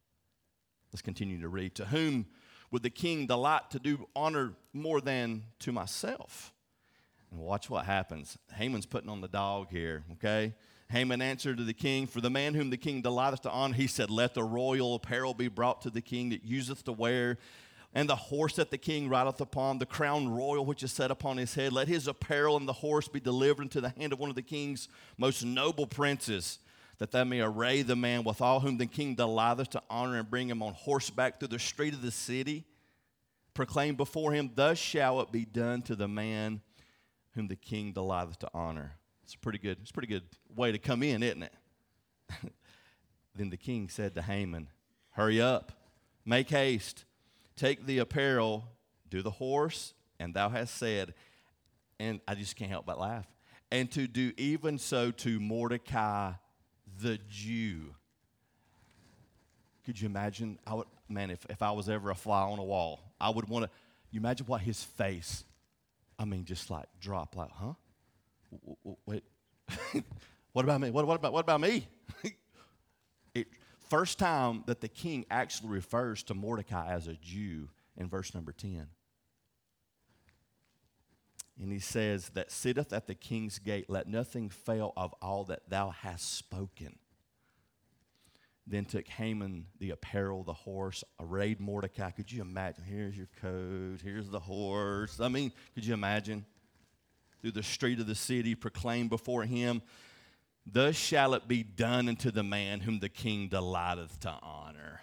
Let's 0.92 1.02
continue 1.02 1.42
to 1.42 1.50
read. 1.50 1.76
To 1.76 1.86
whom 1.86 2.28
would 2.72 2.84
the 2.84 2.90
king 2.90 3.28
delight 3.28 3.72
to 3.72 3.80
do 3.80 4.08
honor 4.16 4.54
more 4.74 5.02
than 5.02 5.44
to 5.60 5.72
myself? 5.72 6.54
And 7.32 7.42
watch 7.42 7.70
what 7.70 7.86
happens. 7.86 8.38
Haman's 8.54 8.86
putting 8.86 9.10
on 9.10 9.22
the 9.22 9.28
dog 9.28 9.68
here, 9.70 10.04
okay? 10.14 10.54
Haman 10.90 11.22
answered 11.22 11.58
to 11.58 11.64
the 11.64 11.74
king, 11.74 12.06
For 12.06 12.22
the 12.22 12.30
man 12.30 12.54
whom 12.54 12.70
the 12.70 12.78
king 12.78 13.02
delighteth 13.02 13.42
to 13.42 13.50
honor, 13.50 13.74
he 13.74 13.88
said, 13.88 14.12
Let 14.12 14.36
the 14.36 14.44
royal 14.44 14.96
apparel 14.96 15.34
be 15.34 15.48
brought 15.48 15.82
to 15.82 15.90
the 15.90 16.02
king 16.02 16.30
that 16.30 16.44
useth 16.44 16.84
to 16.84 16.92
wear, 16.92 17.40
and 17.94 18.10
the 18.10 18.16
horse 18.16 18.56
that 18.56 18.72
the 18.72 18.78
king 18.78 19.08
rideth 19.08 19.40
upon, 19.40 19.78
the 19.78 19.86
crown 19.86 20.28
royal 20.28 20.66
which 20.66 20.82
is 20.82 20.92
set 20.92 21.12
upon 21.12 21.38
his 21.38 21.54
head. 21.54 21.72
Let 21.72 21.88
his 21.88 22.08
apparel 22.08 22.58
and 22.58 22.68
the 22.68 22.74
horse 22.74 23.08
be 23.08 23.20
delivered 23.20 23.64
into 23.64 23.82
the 23.82 23.90
hand 23.90 24.14
of 24.14 24.20
one 24.20 24.30
of 24.30 24.36
the 24.36 24.42
king's 24.42 24.88
most 25.18 25.46
noble 25.46 25.86
princes, 25.86 26.58
that 26.98 27.12
they 27.12 27.24
may 27.24 27.42
array 27.42 27.84
the 27.84 27.96
man 27.96 28.24
with 28.24 28.42
all 28.42 28.60
whom 28.60 28.78
the 28.78 28.88
king 28.88 29.14
delighteth 29.14 29.70
to 29.72 29.84
honor 29.90 30.18
and 30.18 30.30
bring 30.30 30.50
him 30.50 30.64
on 30.64 30.74
horseback 30.74 31.40
through 31.40 31.50
the 31.50 31.60
street 31.60 31.94
of 31.94 32.02
the 32.02 32.12
city. 32.12 32.66
Proclaim 33.54 33.96
before 33.96 34.34
him, 34.34 34.50
Thus 34.56 34.80
shall 34.80 35.22
it 35.22 35.32
be 35.32 35.46
done 35.46 35.84
to 35.84 35.96
the 35.96 36.08
man 36.08 36.62
whom 37.36 37.48
the 37.48 37.56
king 37.56 37.92
delighteth 37.92 38.40
to 38.40 38.50
honor. 38.56 38.94
It's 39.24 39.36
a 39.36 39.40
pretty 39.40 39.60
good, 39.60 39.78
it's 39.82 39.92
a 39.92 39.94
pretty 39.94 40.08
good 40.08 40.24
way 40.56 40.72
to 40.72 40.80
come 40.80 41.04
in, 41.04 41.22
isn't 41.22 41.44
it? 41.44 41.54
then 43.36 43.52
the 43.52 43.58
king 43.58 43.88
said 43.90 44.16
to 44.16 44.24
Haman, 44.24 44.70
Hurry 45.12 45.40
up, 45.40 45.72
make 46.26 46.50
haste, 46.50 47.06
take 47.56 47.86
the 47.86 48.00
apparel, 48.00 48.66
do 49.10 49.22
the 49.22 49.32
horse, 49.32 49.94
and 50.20 50.34
thou 50.34 50.50
hast 50.50 50.76
said, 50.76 51.14
and 52.00 52.20
I 52.28 52.36
just 52.36 52.56
can't 52.56 52.72
help 52.72 52.86
but 52.86 53.00
laugh, 53.00 53.26
and 53.72 53.92
to 53.92 54.08
do 54.08 54.32
even 54.38 54.78
so 54.78 55.12
to 55.12 55.40
Mordecai 55.40 56.34
the 57.02 57.20
Jew. 57.30 57.96
Could 59.86 60.00
you 60.00 60.08
imagine? 60.08 60.60
I 60.66 60.76
would, 60.76 60.88
man, 61.10 61.30
if, 61.30 61.46
if 61.50 61.62
I 61.62 61.72
was 61.72 61.90
ever 61.90 62.10
a 62.10 62.16
fly 62.16 62.42
on 62.42 62.60
a 62.60 62.64
wall, 62.64 63.02
I 63.20 63.30
would 63.30 63.50
want 63.50 63.66
to. 63.66 63.72
You 64.12 64.20
imagine 64.20 64.46
what 64.46 64.62
his 64.62 64.84
face, 64.84 65.44
I 66.20 66.26
mean, 66.26 66.46
just 66.46 66.70
like 66.70 66.86
drop, 67.02 67.36
like, 67.36 67.50
huh? 67.52 67.74
wait, 69.06 69.24
what 70.54 70.64
about 70.66 70.82
me? 70.82 70.92
What, 70.92 71.08
what, 71.08 71.16
about, 71.16 71.34
what 71.34 71.42
about 71.42 71.62
me? 71.62 71.88
first 73.94 74.18
time 74.18 74.64
that 74.66 74.82
the 74.82 74.88
king 74.88 75.24
actually 75.30 75.70
refers 75.70 76.24
to 76.24 76.34
Mordecai 76.34 76.92
as 76.92 77.08
a 77.08 77.14
Jew 77.14 77.70
in 77.96 78.10
verse 78.10 78.34
number 78.34 78.52
10. 78.52 78.88
And 81.62 81.72
he 81.72 81.78
says, 81.78 82.30
That 82.30 82.52
sitteth 82.52 82.92
at 82.92 83.06
the 83.06 83.14
king's 83.14 83.60
gate, 83.60 83.90
let 83.90 84.08
nothing 84.08 84.50
fail 84.50 84.94
of 84.98 85.14
all 85.22 85.44
that 85.46 85.70
thou 85.70 85.92
hast 85.92 86.34
spoken. 86.36 86.98
Then 88.66 88.86
took 88.86 89.08
Haman 89.08 89.68
the 89.80 89.92
apparel, 89.92 90.44
the 90.44 90.54
horse, 90.54 91.04
arrayed 91.20 91.60
Mordecai. 91.60 92.10
Could 92.10 92.32
you 92.32 92.42
imagine? 92.42 92.84
Here's 92.86 93.16
your 93.16 93.30
coat, 93.42 94.00
here's 94.04 94.30
the 94.30 94.40
horse. 94.40 95.20
I 95.20 95.28
mean, 95.28 95.52
could 95.76 95.86
you 95.86 95.94
imagine? 95.94 96.46
through 97.44 97.52
the 97.52 97.62
street 97.62 98.00
of 98.00 98.08
the 98.08 98.16
city, 98.16 98.56
proclaimed 98.56 99.10
before 99.10 99.44
him, 99.44 99.82
Thus 100.66 100.96
shall 100.96 101.34
it 101.34 101.48
be 101.48 101.64
done 101.64 102.08
unto 102.08 102.32
the 102.32 102.44
man 102.44 102.80
whom 102.80 103.00
the 103.00 103.10
king 103.10 103.50
delighteth 103.50 104.20
to 104.22 104.34
honor. 104.42 105.02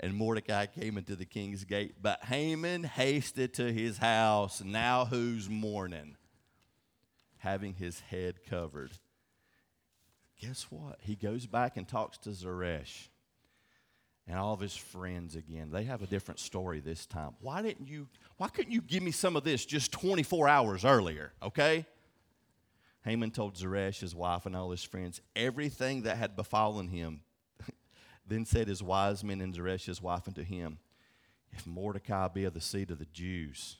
And 0.00 0.14
Mordecai 0.14 0.66
came 0.66 0.96
into 0.96 1.16
the 1.16 1.24
king's 1.24 1.64
gate, 1.64 1.96
but 2.00 2.24
Haman 2.24 2.84
hasted 2.84 3.54
to 3.54 3.72
his 3.72 3.98
house, 3.98 4.62
now 4.64 5.04
who's 5.04 5.50
mourning, 5.50 6.16
having 7.38 7.74
his 7.74 8.00
head 8.00 8.36
covered. 8.48 8.92
Guess 10.40 10.68
what? 10.70 10.98
He 11.00 11.16
goes 11.16 11.46
back 11.46 11.76
and 11.76 11.86
talks 11.86 12.16
to 12.18 12.30
Zeresh 12.30 13.08
and 14.28 14.38
all 14.38 14.52
of 14.52 14.60
his 14.60 14.76
friends 14.76 15.34
again. 15.34 15.70
They 15.72 15.84
have 15.84 16.02
a 16.02 16.06
different 16.06 16.38
story 16.38 16.80
this 16.80 17.06
time. 17.06 17.32
Why 17.40 17.62
didn't 17.62 17.88
you 17.88 18.08
why 18.36 18.48
couldn't 18.48 18.72
you 18.72 18.82
give 18.82 19.02
me 19.02 19.10
some 19.10 19.34
of 19.34 19.42
this 19.42 19.64
just 19.64 19.90
24 19.90 20.48
hours 20.48 20.84
earlier, 20.84 21.32
okay? 21.42 21.86
Haman 23.08 23.30
told 23.30 23.56
Zeresh, 23.56 24.00
his 24.00 24.14
wife, 24.14 24.44
and 24.44 24.54
all 24.54 24.70
his 24.70 24.84
friends 24.84 25.22
everything 25.34 26.02
that 26.02 26.18
had 26.18 26.36
befallen 26.36 26.88
him. 26.88 27.20
then 28.26 28.44
said 28.44 28.68
his 28.68 28.82
wise 28.82 29.24
men 29.24 29.40
and 29.40 29.54
Zeresh, 29.54 29.86
his 29.86 30.02
wife, 30.02 30.28
unto 30.28 30.42
him, 30.42 30.78
If 31.50 31.66
Mordecai 31.66 32.28
be 32.28 32.44
of 32.44 32.52
the 32.52 32.60
seed 32.60 32.90
of 32.90 32.98
the 32.98 33.06
Jews, 33.06 33.78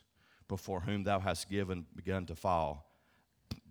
before 0.49 0.80
whom 0.80 1.04
thou 1.04 1.20
hast 1.20 1.50
given 1.50 1.85
begun 1.94 2.25
to 2.25 2.35
fall, 2.35 2.90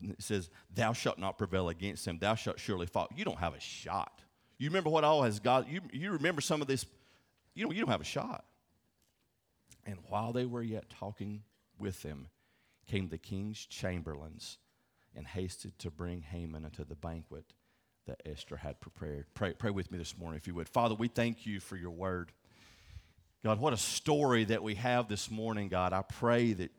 it 0.03 0.21
says, 0.21 0.51
Thou 0.71 0.93
shalt 0.93 1.17
not 1.17 1.39
prevail 1.39 1.69
against 1.69 2.07
him, 2.07 2.19
thou 2.19 2.35
shalt 2.35 2.59
surely 2.59 2.85
fall. 2.85 3.07
You 3.15 3.25
don't 3.25 3.39
have 3.39 3.55
a 3.55 3.59
shot. 3.59 4.21
You 4.59 4.69
remember 4.69 4.91
what 4.91 5.03
all 5.03 5.23
has 5.23 5.39
God, 5.39 5.65
you, 5.67 5.81
you 5.91 6.11
remember 6.11 6.41
some 6.41 6.61
of 6.61 6.67
this, 6.67 6.85
you 7.55 7.65
don't, 7.65 7.75
you 7.75 7.81
don't 7.81 7.91
have 7.91 8.01
a 8.01 8.05
shot. 8.05 8.45
And 9.87 9.97
while 10.07 10.33
they 10.33 10.45
were 10.45 10.61
yet 10.61 10.87
talking 10.91 11.41
with 11.79 12.03
them, 12.03 12.27
came 12.85 13.09
the 13.09 13.17
king's 13.17 13.65
chamberlains 13.65 14.59
and 15.17 15.27
hasted 15.27 15.77
to 15.79 15.91
bring 15.91 16.21
Haman 16.21 16.63
unto 16.63 16.85
the 16.85 16.95
banquet 16.95 17.53
that 18.05 18.21
Esther 18.25 18.55
had 18.55 18.79
prepared. 18.79 19.25
Pray, 19.33 19.51
pray 19.53 19.71
with 19.71 19.91
me 19.91 19.97
this 19.97 20.17
morning, 20.17 20.37
if 20.37 20.47
you 20.47 20.55
would. 20.55 20.69
Father, 20.69 20.95
we 20.95 21.07
thank 21.09 21.45
you 21.45 21.59
for 21.59 21.75
your 21.75 21.91
word. 21.91 22.31
God, 23.43 23.59
what 23.59 23.73
a 23.73 23.77
story 23.77 24.45
that 24.45 24.63
we 24.63 24.75
have 24.75 25.07
this 25.07 25.29
morning, 25.29 25.67
God. 25.67 25.91
I 25.91 26.03
pray 26.03 26.53
that 26.53 26.71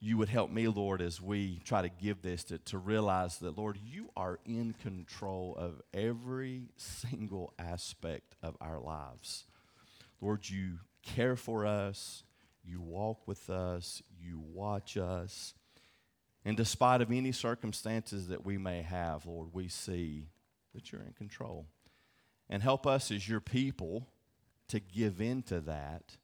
you 0.00 0.16
would 0.16 0.28
help 0.28 0.50
me, 0.50 0.68
Lord, 0.68 1.00
as 1.00 1.20
we 1.20 1.60
try 1.64 1.82
to 1.82 1.88
give 1.88 2.22
this 2.22 2.44
to, 2.44 2.58
to 2.58 2.78
realize 2.78 3.38
that, 3.38 3.58
Lord, 3.58 3.78
you 3.84 4.10
are 4.16 4.38
in 4.44 4.74
control 4.80 5.56
of 5.56 5.80
every 5.92 6.68
single 6.76 7.52
aspect 7.58 8.36
of 8.42 8.56
our 8.60 8.78
lives. 8.78 9.44
Lord, 10.20 10.48
you 10.48 10.78
care 11.02 11.36
for 11.36 11.66
us, 11.66 12.22
you 12.64 12.80
walk 12.80 13.26
with 13.26 13.50
us, 13.50 14.02
you 14.20 14.40
watch 14.52 14.96
us. 14.96 15.54
And 16.48 16.56
despite 16.56 17.02
of 17.02 17.12
any 17.12 17.30
circumstances 17.30 18.28
that 18.28 18.42
we 18.42 18.56
may 18.56 18.80
have, 18.80 19.26
Lord, 19.26 19.50
we 19.52 19.68
see 19.68 20.28
that 20.74 20.90
you're 20.90 21.02
in 21.02 21.12
control. 21.12 21.66
And 22.48 22.62
help 22.62 22.86
us 22.86 23.10
as 23.10 23.28
your 23.28 23.40
people 23.40 24.08
to 24.68 24.80
give 24.80 25.20
into 25.20 25.60
that 25.60 26.16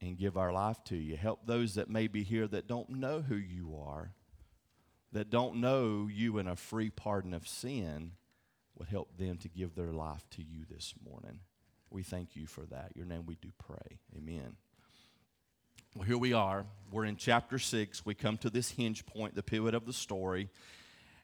and 0.00 0.16
give 0.16 0.36
our 0.36 0.52
life 0.52 0.84
to 0.84 0.96
you. 0.96 1.16
Help 1.16 1.46
those 1.46 1.74
that 1.74 1.90
may 1.90 2.06
be 2.06 2.22
here 2.22 2.46
that 2.46 2.68
don't 2.68 2.90
know 2.90 3.22
who 3.22 3.34
you 3.34 3.76
are, 3.84 4.12
that 5.10 5.30
don't 5.30 5.56
know 5.56 6.08
you 6.08 6.38
in 6.38 6.46
a 6.46 6.54
free 6.54 6.88
pardon 6.88 7.34
of 7.34 7.48
sin, 7.48 8.12
would 8.78 8.86
help 8.86 9.18
them 9.18 9.36
to 9.38 9.48
give 9.48 9.74
their 9.74 9.92
life 9.92 10.22
to 10.30 10.44
you 10.44 10.64
this 10.70 10.94
morning. 11.04 11.40
We 11.90 12.04
thank 12.04 12.36
you 12.36 12.46
for 12.46 12.66
that. 12.66 12.92
Your 12.94 13.04
name 13.04 13.26
we 13.26 13.34
do 13.34 13.48
pray. 13.58 13.98
Amen. 14.16 14.54
Well, 15.94 16.06
here 16.06 16.18
we 16.18 16.32
are. 16.32 16.64
We're 16.90 17.04
in 17.04 17.16
chapter 17.16 17.58
6. 17.58 18.06
We 18.06 18.14
come 18.14 18.36
to 18.38 18.50
this 18.50 18.70
hinge 18.70 19.06
point, 19.06 19.34
the 19.34 19.42
pivot 19.42 19.74
of 19.74 19.86
the 19.86 19.92
story. 19.92 20.48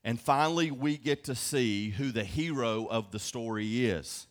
And 0.04 0.20
finally, 0.20 0.70
we 0.70 0.96
get 0.96 1.25
to 1.25 1.35
see 1.35 1.90
who 1.90 2.12
the 2.12 2.25
hero 2.25 2.87
of 2.87 3.11
the 3.11 3.18
story 3.18 3.87
is. 3.87 4.26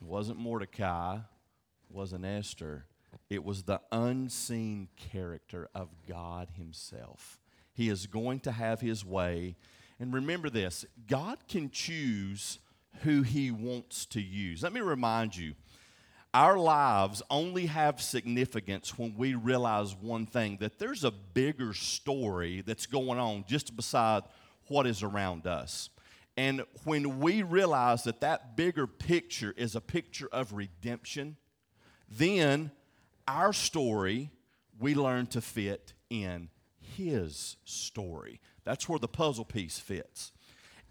It 0.00 0.06
wasn't 0.06 0.38
Mordecai, 0.38 1.16
it 1.16 1.94
wasn't 1.94 2.24
Esther 2.24 2.86
it 3.30 3.44
was 3.44 3.62
the 3.62 3.80
unseen 3.92 4.88
character 4.96 5.68
of 5.72 5.88
God 6.06 6.50
Himself. 6.56 7.38
He 7.72 7.88
is 7.88 8.06
going 8.06 8.40
to 8.40 8.52
have 8.52 8.80
His 8.80 9.04
way. 9.04 9.56
And 9.98 10.12
remember 10.12 10.50
this 10.50 10.84
God 11.06 11.38
can 11.48 11.70
choose 11.70 12.58
who 13.02 13.22
He 13.22 13.50
wants 13.52 14.04
to 14.06 14.20
use. 14.20 14.62
Let 14.64 14.72
me 14.72 14.80
remind 14.80 15.36
you 15.36 15.54
our 16.32 16.58
lives 16.58 17.22
only 17.28 17.66
have 17.66 18.00
significance 18.00 18.96
when 18.96 19.14
we 19.16 19.34
realize 19.34 19.94
one 19.96 20.26
thing 20.26 20.58
that 20.60 20.78
there's 20.78 21.04
a 21.04 21.10
bigger 21.10 21.74
story 21.74 22.62
that's 22.64 22.86
going 22.86 23.18
on 23.18 23.44
just 23.48 23.74
beside 23.74 24.22
what 24.68 24.86
is 24.86 25.02
around 25.02 25.46
us. 25.46 25.90
And 26.36 26.62
when 26.84 27.18
we 27.18 27.42
realize 27.42 28.04
that 28.04 28.20
that 28.20 28.56
bigger 28.56 28.86
picture 28.86 29.52
is 29.56 29.74
a 29.74 29.80
picture 29.80 30.28
of 30.30 30.52
redemption, 30.52 31.36
then 32.08 32.70
our 33.26 33.52
story, 33.52 34.30
we 34.78 34.94
learn 34.94 35.26
to 35.28 35.40
fit 35.40 35.92
in 36.08 36.48
his 36.96 37.56
story. 37.64 38.40
That's 38.64 38.88
where 38.88 38.98
the 38.98 39.08
puzzle 39.08 39.44
piece 39.44 39.78
fits. 39.78 40.32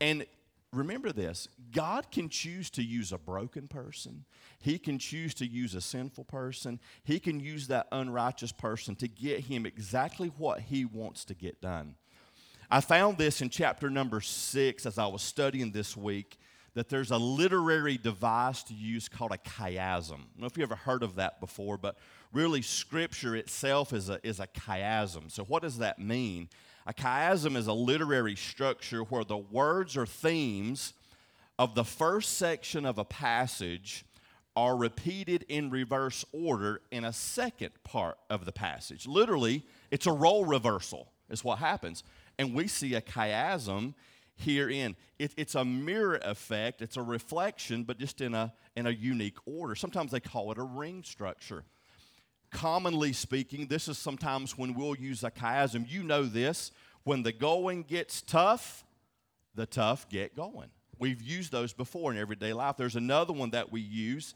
And 0.02 0.26
remember 0.74 1.12
this 1.12 1.48
God 1.72 2.12
can 2.12 2.30
choose 2.30 2.70
to 2.72 2.84
use 2.84 3.12
a 3.12 3.18
broken 3.18 3.68
person, 3.68 4.26
He 4.60 4.78
can 4.78 5.00
choose 5.00 5.34
to 5.36 5.46
use 5.46 5.76
a 5.76 5.82
sinful 5.82 6.26
person, 6.26 6.80
He 7.04 7.20
can 7.20 7.40
use 7.40 7.68
that 7.68 7.88
unrighteous 7.92 8.52
person 8.52 8.96
to 8.98 9.08
get 9.08 9.42
him 9.42 9.66
exactly 9.66 10.30
what 10.38 10.62
He 10.62 10.86
wants 10.86 11.26
to 11.26 11.34
get 11.34 11.62
done. 11.62 11.96
I 12.72 12.82
found 12.82 13.18
this 13.18 13.42
in 13.42 13.50
chapter 13.50 13.90
number 13.90 14.22
six 14.22 14.86
as 14.86 14.98
I 15.00 15.08
was 15.08 15.24
studying 15.24 15.72
this 15.72 15.98
week 15.98 16.38
that 16.76 16.88
there's 16.88 17.12
a 17.12 17.18
literary 17.18 17.98
device 17.98 18.64
to 18.64 18.74
use 18.76 19.10
called 19.10 19.32
a 19.32 19.38
chiasm. 19.38 20.12
I 20.12 20.18
don't 20.18 20.40
know 20.40 20.46
if 20.46 20.58
you 20.58 20.64
ever 20.64 20.76
heard 20.76 21.02
of 21.02 21.16
that 21.16 21.40
before, 21.40 21.78
but 21.78 21.98
really 22.32 22.62
scripture 22.62 23.36
itself 23.36 23.92
is 23.92 24.10
a, 24.10 24.20
is 24.26 24.40
a 24.40 24.48
chiasm. 24.48 25.32
So, 25.32 25.44
what 25.46 25.64
does 25.64 25.80
that 25.80 26.00
mean? 26.00 26.48
A 26.90 26.94
chiasm 26.94 27.56
is 27.56 27.68
a 27.68 27.74
literary 27.74 28.36
structure 28.36 29.02
where 29.02 29.24
the 29.24 29.38
words 29.38 29.96
or 29.96 30.08
themes 30.08 30.96
of 31.60 31.76
the 31.76 31.84
first 31.84 32.40
section 32.40 32.84
of 32.84 32.98
a 32.98 33.06
passage 33.06 34.06
are 34.56 34.76
repeated 34.76 35.46
in 35.50 35.70
reverse 35.70 36.26
order 36.34 36.82
in 36.90 37.06
a 37.06 37.14
second 37.14 37.70
part 37.84 38.18
of 38.32 38.46
the 38.46 38.52
passage. 38.52 39.06
Literally, 39.06 39.64
it's 39.92 40.08
a 40.08 40.12
role 40.12 40.46
reversal, 40.46 41.12
is 41.30 41.44
what 41.44 41.60
happens. 41.60 42.04
And 42.40 42.56
we 42.56 42.68
see 42.68 42.96
a 42.96 43.02
chiasm 43.02 43.94
herein. 44.36 44.96
It, 45.20 45.36
it's 45.38 45.54
a 45.54 45.64
mirror 45.64 46.20
effect, 46.24 46.82
it's 46.82 46.98
a 46.98 47.04
reflection, 47.04 47.84
but 47.84 48.00
just 48.00 48.20
in 48.20 48.34
a, 48.34 48.52
in 48.76 48.88
a 48.88 48.92
unique 48.92 49.38
order. 49.46 49.76
Sometimes 49.76 50.10
they 50.10 50.20
call 50.20 50.52
it 50.52 50.58
a 50.58 50.64
ring 50.64 51.04
structure. 51.04 51.66
Commonly 52.52 53.14
speaking, 53.14 53.68
this 53.68 53.88
is 53.88 53.98
sometimes 53.98 54.58
when 54.58 54.74
we'll 54.74 54.96
use 54.96 55.24
a 55.24 55.32
chiasm. 55.32 55.90
You 55.90 56.04
know 56.04 56.24
this. 56.24 56.72
When 57.04 57.24
the 57.24 57.32
going 57.32 57.84
gets 57.84 58.22
tough, 58.22 58.84
the 59.56 59.66
tough 59.66 60.10
get 60.10 60.36
going. 60.36 60.70
We've 60.98 61.22
used 61.22 61.52
those 61.52 61.74
before 61.74 62.12
in 62.12 62.18
everyday 62.18 62.54
life. 62.54 62.76
There's 62.78 62.96
another 62.96 63.34
one 63.34 63.52
that 63.52 63.72
we 63.72 63.82
use. 63.82 64.34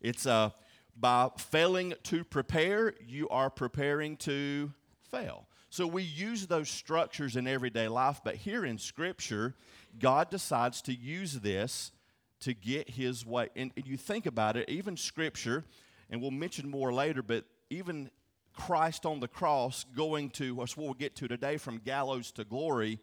It's 0.00 0.26
uh, 0.26 0.50
by 0.98 1.30
failing 1.36 1.94
to 2.04 2.24
prepare, 2.24 2.94
you 3.06 3.28
are 3.28 3.50
preparing 3.50 4.16
to 4.18 4.72
fail. 5.10 5.46
So 5.68 5.86
we 5.86 6.02
use 6.02 6.46
those 6.46 6.70
structures 6.70 7.36
in 7.36 7.46
everyday 7.46 7.88
life, 7.88 8.20
but 8.24 8.36
here 8.36 8.64
in 8.64 8.78
Scripture, 8.78 9.54
God 9.98 10.30
decides 10.30 10.80
to 10.82 10.94
use 10.94 11.34
this 11.34 11.92
to 12.40 12.54
get 12.54 12.88
his 12.88 13.26
way. 13.26 13.48
And, 13.56 13.72
you 13.76 13.96
think 13.96 14.26
about 14.26 14.56
it, 14.56 14.68
even 14.68 14.96
Scripture, 14.96 15.64
and 16.08 16.22
we'll 16.22 16.30
mention 16.30 16.70
more 16.70 16.92
later, 16.94 17.22
but 17.22 17.44
even 17.70 18.10
Christ 18.52 19.06
on 19.06 19.20
the 19.20 19.28
cross 19.28 19.84
going 19.94 20.30
to, 20.30 20.54
what 20.54 20.76
we'll 20.76 20.94
get 20.94 21.14
to 21.16 21.28
today, 21.28 21.56
from 21.56 21.78
gallows 21.78 22.32
to 22.32 22.44
glory, 22.44 22.98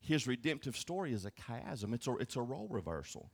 his 0.00 0.26
redemptive 0.26 0.76
story 0.76 1.12
is 1.12 1.24
a 1.24 1.30
chiasm. 1.30 1.94
It's 1.94 2.06
a, 2.06 2.16
it's 2.16 2.36
a 2.36 2.42
role 2.42 2.68
reversal. 2.70 3.30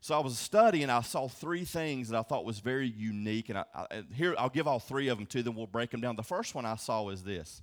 So 0.00 0.14
I 0.14 0.20
was 0.20 0.38
studying, 0.38 0.90
I 0.90 1.00
saw 1.00 1.26
three 1.26 1.64
things 1.64 2.10
that 2.10 2.18
I 2.18 2.22
thought 2.22 2.44
was 2.44 2.60
very 2.60 2.88
unique. 2.88 3.48
And 3.48 3.58
I, 3.58 3.64
I, 3.74 4.02
here, 4.14 4.34
I'll 4.38 4.48
give 4.48 4.68
all 4.68 4.78
three 4.78 5.08
of 5.08 5.18
them 5.18 5.26
to 5.26 5.42
them. 5.42 5.56
We'll 5.56 5.66
break 5.66 5.90
them 5.90 6.00
down. 6.00 6.16
The 6.16 6.22
first 6.22 6.54
one 6.54 6.64
I 6.64 6.76
saw 6.76 7.08
is 7.08 7.24
this 7.24 7.62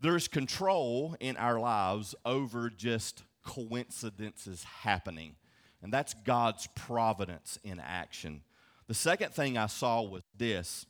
there's 0.00 0.28
control 0.28 1.16
in 1.20 1.36
our 1.38 1.58
lives 1.58 2.14
over 2.26 2.68
just 2.68 3.22
coincidences 3.42 4.64
happening. 4.64 5.36
And 5.82 5.92
that's 5.92 6.14
God's 6.24 6.68
providence 6.74 7.58
in 7.64 7.80
action. 7.80 8.42
The 8.86 8.94
second 8.94 9.32
thing 9.32 9.56
I 9.56 9.66
saw 9.66 10.02
was 10.02 10.22
this 10.36 10.84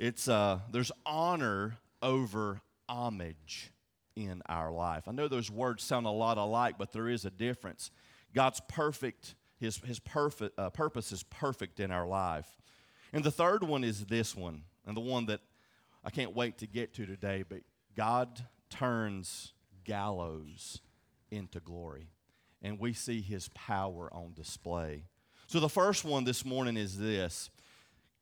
it's, 0.00 0.28
uh, 0.28 0.60
there's 0.72 0.90
honor 1.04 1.76
over 2.02 2.62
homage 2.88 3.70
in 4.16 4.42
our 4.48 4.72
life. 4.72 5.04
I 5.06 5.12
know 5.12 5.28
those 5.28 5.50
words 5.50 5.84
sound 5.84 6.06
a 6.06 6.10
lot 6.10 6.38
alike, 6.38 6.76
but 6.78 6.92
there 6.92 7.08
is 7.08 7.26
a 7.26 7.30
difference. 7.30 7.90
God's 8.34 8.62
perfect, 8.66 9.34
his, 9.58 9.76
his 9.76 10.00
perfect, 10.00 10.58
uh, 10.58 10.70
purpose 10.70 11.12
is 11.12 11.22
perfect 11.24 11.80
in 11.80 11.90
our 11.90 12.06
life. 12.06 12.46
And 13.12 13.22
the 13.22 13.30
third 13.30 13.62
one 13.62 13.84
is 13.84 14.06
this 14.06 14.34
one, 14.34 14.62
and 14.86 14.96
the 14.96 15.02
one 15.02 15.26
that 15.26 15.40
I 16.02 16.08
can't 16.08 16.34
wait 16.34 16.56
to 16.58 16.66
get 16.66 16.94
to 16.94 17.04
today, 17.04 17.44
but 17.46 17.60
God 17.94 18.46
turns 18.70 19.52
gallows 19.84 20.80
into 21.30 21.60
glory, 21.60 22.08
and 22.62 22.78
we 22.78 22.94
see 22.94 23.20
his 23.20 23.50
power 23.50 24.08
on 24.14 24.32
display. 24.32 25.04
So, 25.46 25.60
the 25.60 25.68
first 25.68 26.04
one 26.04 26.24
this 26.24 26.44
morning 26.44 26.76
is 26.76 26.96
this 26.96 27.50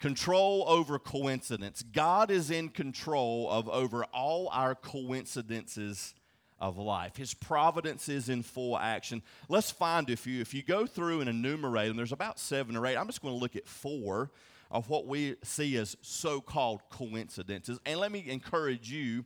control 0.00 0.64
over 0.69 0.99
coincidence. 0.99 1.83
God 1.83 2.31
is 2.31 2.50
in 2.50 2.69
control 2.69 3.50
of 3.50 3.69
over 3.69 4.05
all 4.07 4.49
our 4.52 4.75
coincidences 4.75 6.14
of 6.61 6.76
life. 6.76 7.17
His 7.17 7.35
providence 7.35 8.09
is 8.09 8.28
in 8.28 8.43
full 8.43 8.78
action. 8.78 9.23
Let's 9.49 9.71
find 9.71 10.09
a 10.11 10.17
few. 10.17 10.40
If 10.40 10.55
you 10.55 10.62
go 10.62 10.87
through 10.87 11.21
and 11.21 11.28
enumerate 11.28 11.88
them, 11.88 11.97
there's 11.97 12.12
about 12.12 12.38
seven 12.38 12.76
or 12.76 12.87
eight. 12.87 12.97
I'm 12.97 13.07
just 13.07 13.23
going 13.23 13.35
to 13.35 13.40
look 13.40 13.57
at 13.57 13.67
four 13.67 14.31
of 14.71 14.88
what 14.88 15.07
we 15.07 15.37
see 15.43 15.76
as 15.76 15.97
so 16.02 16.40
called 16.40 16.83
coincidences. 16.90 17.78
And 17.87 18.00
let 18.00 18.12
me 18.12 18.25
encourage 18.28 18.90
you 18.90 19.25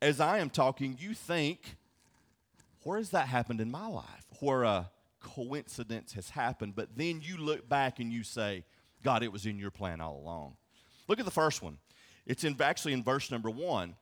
as 0.00 0.20
I 0.20 0.38
am 0.38 0.50
talking, 0.50 0.96
you 0.98 1.14
think, 1.14 1.76
where 2.82 2.98
has 2.98 3.10
that 3.10 3.28
happened 3.28 3.60
in 3.60 3.70
my 3.70 3.86
life? 3.88 4.24
Where 4.40 4.62
a 4.62 4.90
coincidence 5.20 6.12
has 6.12 6.30
happened, 6.30 6.74
but 6.76 6.96
then 6.96 7.20
you 7.22 7.36
look 7.36 7.68
back 7.68 7.98
and 7.98 8.12
you 8.12 8.22
say, 8.22 8.64
God, 9.08 9.22
it 9.22 9.32
was 9.32 9.46
in 9.46 9.58
your 9.58 9.70
plan 9.70 10.02
all 10.02 10.20
along. 10.20 10.56
Look 11.08 11.18
at 11.18 11.24
the 11.24 11.30
first 11.30 11.62
one. 11.62 11.78
It's 12.26 12.44
in, 12.44 12.60
actually 12.60 12.92
in 12.92 13.02
verse 13.02 13.30
number 13.30 13.48
one. 13.48 13.96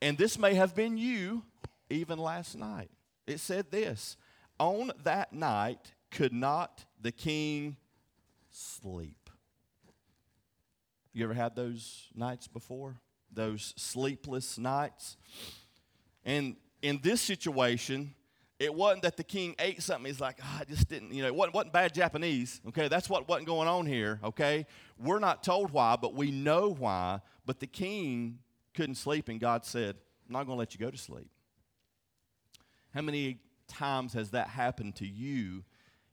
And 0.00 0.16
this 0.16 0.38
may 0.38 0.54
have 0.54 0.76
been 0.76 0.96
you 0.96 1.42
even 1.90 2.16
last 2.16 2.56
night. 2.56 2.88
It 3.26 3.40
said 3.40 3.72
this 3.72 4.16
On 4.60 4.92
that 5.02 5.32
night 5.32 5.92
could 6.12 6.32
not 6.32 6.84
the 7.00 7.10
king 7.10 7.76
sleep. 8.50 9.30
You 11.12 11.24
ever 11.24 11.34
had 11.34 11.56
those 11.56 12.08
nights 12.14 12.46
before? 12.46 13.00
those 13.34 13.72
sleepless 13.76 14.58
nights. 14.58 15.16
And 16.24 16.56
in 16.82 17.00
this 17.02 17.20
situation, 17.20 18.14
it 18.58 18.72
wasn't 18.72 19.02
that 19.02 19.16
the 19.16 19.24
king 19.24 19.54
ate 19.58 19.82
something. 19.82 20.06
He's 20.06 20.20
like, 20.20 20.38
oh, 20.42 20.58
I 20.60 20.64
just 20.64 20.88
didn't, 20.88 21.12
you 21.12 21.22
know, 21.22 21.28
it 21.28 21.34
wasn't, 21.34 21.54
wasn't 21.54 21.72
bad 21.72 21.94
Japanese. 21.94 22.60
Okay, 22.68 22.88
that's 22.88 23.08
what 23.10 23.28
wasn't 23.28 23.46
going 23.46 23.68
on 23.68 23.86
here. 23.86 24.20
Okay, 24.22 24.66
we're 24.98 25.18
not 25.18 25.42
told 25.42 25.70
why, 25.72 25.96
but 25.96 26.14
we 26.14 26.30
know 26.30 26.74
why. 26.78 27.20
But 27.44 27.60
the 27.60 27.66
king 27.66 28.38
couldn't 28.74 28.94
sleep, 28.94 29.28
and 29.28 29.40
God 29.40 29.64
said, 29.64 29.96
I'm 30.26 30.32
not 30.32 30.46
going 30.46 30.56
to 30.56 30.60
let 30.60 30.74
you 30.74 30.80
go 30.80 30.90
to 30.90 30.98
sleep. 30.98 31.28
How 32.94 33.02
many 33.02 33.38
times 33.68 34.12
has 34.12 34.30
that 34.30 34.48
happened 34.48 34.96
to 34.96 35.06
you? 35.06 35.64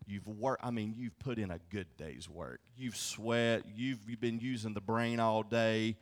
You've 0.08 0.28
worked, 0.28 0.66
I 0.66 0.72
mean, 0.72 0.96
you've 0.98 1.20
put 1.20 1.38
in 1.38 1.52
a 1.52 1.60
good 1.70 1.88
day's 1.98 2.28
work. 2.28 2.62
You've 2.76 2.98
sweat, 2.98 3.64
you've, 3.76 4.00
you've 4.08 4.22
been 4.22 4.40
using 4.40 4.74
the 4.74 4.82
brain 4.82 5.20
all 5.20 5.44
day 5.44 5.98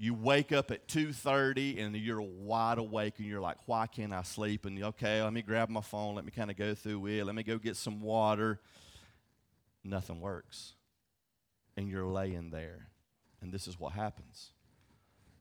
you 0.00 0.14
wake 0.14 0.52
up 0.52 0.70
at 0.70 0.86
2.30 0.86 1.84
and 1.84 1.96
you're 1.96 2.22
wide 2.22 2.78
awake 2.78 3.14
and 3.18 3.26
you're 3.26 3.40
like 3.40 3.56
why 3.66 3.86
can't 3.86 4.12
i 4.12 4.22
sleep? 4.22 4.64
And 4.64 4.82
okay 4.82 5.22
let 5.22 5.32
me 5.32 5.42
grab 5.42 5.68
my 5.68 5.80
phone 5.80 6.14
let 6.14 6.24
me 6.24 6.30
kind 6.30 6.50
of 6.50 6.56
go 6.56 6.74
through 6.74 7.04
it 7.06 7.24
let 7.24 7.34
me 7.34 7.42
go 7.42 7.58
get 7.58 7.76
some 7.76 8.00
water. 8.00 8.60
Nothing 9.84 10.20
works. 10.20 10.74
And 11.76 11.88
you're 11.88 12.06
laying 12.06 12.50
there. 12.50 12.88
And 13.40 13.52
this 13.52 13.68
is 13.68 13.78
what 13.78 13.92
happens. 13.92 14.52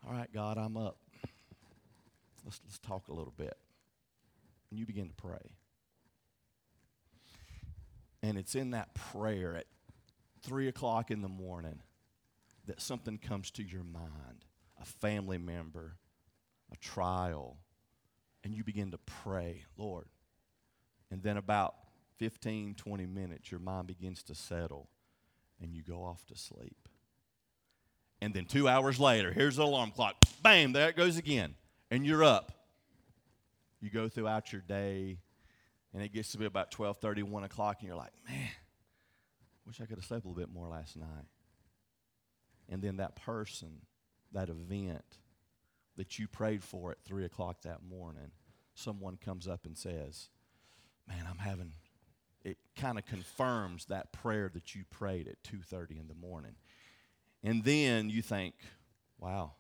All 0.06 0.13
right 0.13 0.32
god 0.34 0.58
i'm 0.58 0.76
up. 0.76 0.98
Let's, 2.43 2.60
let's 2.65 2.80
talk 2.80 3.08
a 3.10 3.13
little 3.13 3.34
bit. 3.38 3.58
And 4.72 4.80
you 4.80 4.86
begin 4.86 5.08
to 5.08 5.15
pray. 5.15 5.52
And 8.24 8.38
it's 8.38 8.56
in 8.56 8.72
that 8.72 8.93
prayer 8.96 9.56
at 9.56 9.65
3 10.43 10.67
o'clock 10.67 11.12
in 11.12 11.22
the 11.22 11.28
morning 11.28 11.80
that 12.67 12.82
something 12.82 13.17
comes 13.17 13.51
to 13.51 13.63
your 13.63 13.84
mind 13.84 14.45
a 14.80 14.86
family 14.86 15.39
member, 15.39 15.97
a 16.71 16.77
trial, 16.77 17.58
and 18.43 18.53
you 18.53 18.63
begin 18.63 18.91
to 18.91 18.99
pray, 18.99 19.63
Lord. 19.75 20.06
And 21.10 21.23
then 21.23 21.38
about 21.38 21.73
15, 22.17 22.75
20 22.75 23.06
minutes, 23.08 23.49
your 23.49 23.60
mind 23.60 23.88
begins 23.88 24.21
to 24.23 24.36
settle 24.36 24.88
and 25.60 25.73
you 25.73 25.82
go 25.82 26.03
off 26.03 26.25
to 26.27 26.36
sleep. 26.36 26.89
And 28.21 28.34
then 28.34 28.45
two 28.45 28.67
hours 28.67 28.99
later, 28.99 29.32
here's 29.32 29.56
the 29.56 29.63
alarm 29.63 29.91
clock. 29.91 30.15
Bam, 30.41 30.73
there 30.73 30.89
it 30.89 30.95
goes 30.95 31.17
again. 31.17 31.56
And 31.89 32.06
you're 32.06 32.23
up. 32.23 32.51
You 33.80 33.89
go 33.89 34.10
throughout 34.10 34.51
your 34.51 34.62
day, 34.62 35.19
and 35.93 36.01
it 36.01 36.12
gets 36.12 36.32
to 36.32 36.38
be 36.38 36.45
about 36.45 36.71
12 36.71 36.97
30, 36.97 37.23
1 37.23 37.43
o'clock, 37.43 37.77
and 37.80 37.88
you're 37.88 37.97
like, 37.97 38.12
man, 38.27 38.49
wish 39.67 39.80
I 39.80 39.86
could 39.86 39.97
have 39.97 40.06
slept 40.06 40.25
a 40.25 40.27
little 40.27 40.39
bit 40.39 40.51
more 40.51 40.67
last 40.67 40.97
night. 40.97 41.25
And 42.69 42.82
then 42.82 42.97
that 42.97 43.15
person 43.15 43.82
that 44.34 44.49
event 44.49 45.06
that 45.95 46.19
you 46.19 46.27
prayed 46.27 46.63
for 46.63 46.91
at 46.91 46.97
3 47.06 47.25
o'clock 47.25 47.62
that 47.63 47.80
morning, 47.84 48.32
someone 48.75 49.17
comes 49.17 49.47
up 49.47 49.65
and 49.65 49.77
says, 49.77 50.30
Man, 51.08 51.25
I'm 51.30 51.38
having, 51.38 51.73
it 52.43 52.58
kind 52.75 52.97
of 52.97 53.06
confirms 53.06 53.86
that 53.86 54.12
prayer 54.12 54.51
that 54.53 54.75
you 54.75 54.84
prayed 54.89 55.27
at 55.27 55.41
2.30 55.43 56.01
in 56.01 56.08
the 56.10 56.13
morning. 56.13 56.56
And 57.43 57.63
then 57.63 58.10
you 58.10 58.21
think, 58.21 58.56
wow, 59.17 59.53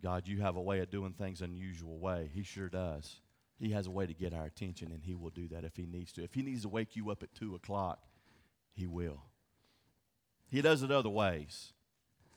God, 0.00 0.28
you 0.28 0.42
have 0.42 0.54
a 0.54 0.62
way 0.62 0.78
of 0.78 0.90
doing 0.90 1.12
things 1.12 1.42
unusual 1.42 1.98
way. 1.98 2.30
He 2.32 2.44
sure 2.44 2.68
does. 2.68 3.16
He 3.58 3.70
has 3.70 3.86
a 3.86 3.90
way 3.90 4.06
to 4.06 4.14
get 4.14 4.32
our 4.32 4.44
attention, 4.44 4.92
and 4.92 5.02
he 5.02 5.14
will 5.14 5.30
do 5.30 5.48
that 5.48 5.64
if 5.64 5.76
he 5.76 5.86
needs 5.86 6.12
to. 6.12 6.22
If 6.22 6.34
he 6.34 6.42
needs 6.42 6.62
to 6.62 6.68
wake 6.68 6.94
you 6.94 7.10
up 7.10 7.22
at 7.24 7.34
2 7.34 7.56
o'clock, 7.56 8.00
he 8.72 8.86
will. 8.86 9.24
He 10.48 10.62
does 10.62 10.82
it 10.82 10.92
other 10.92 11.08
ways. 11.08 11.72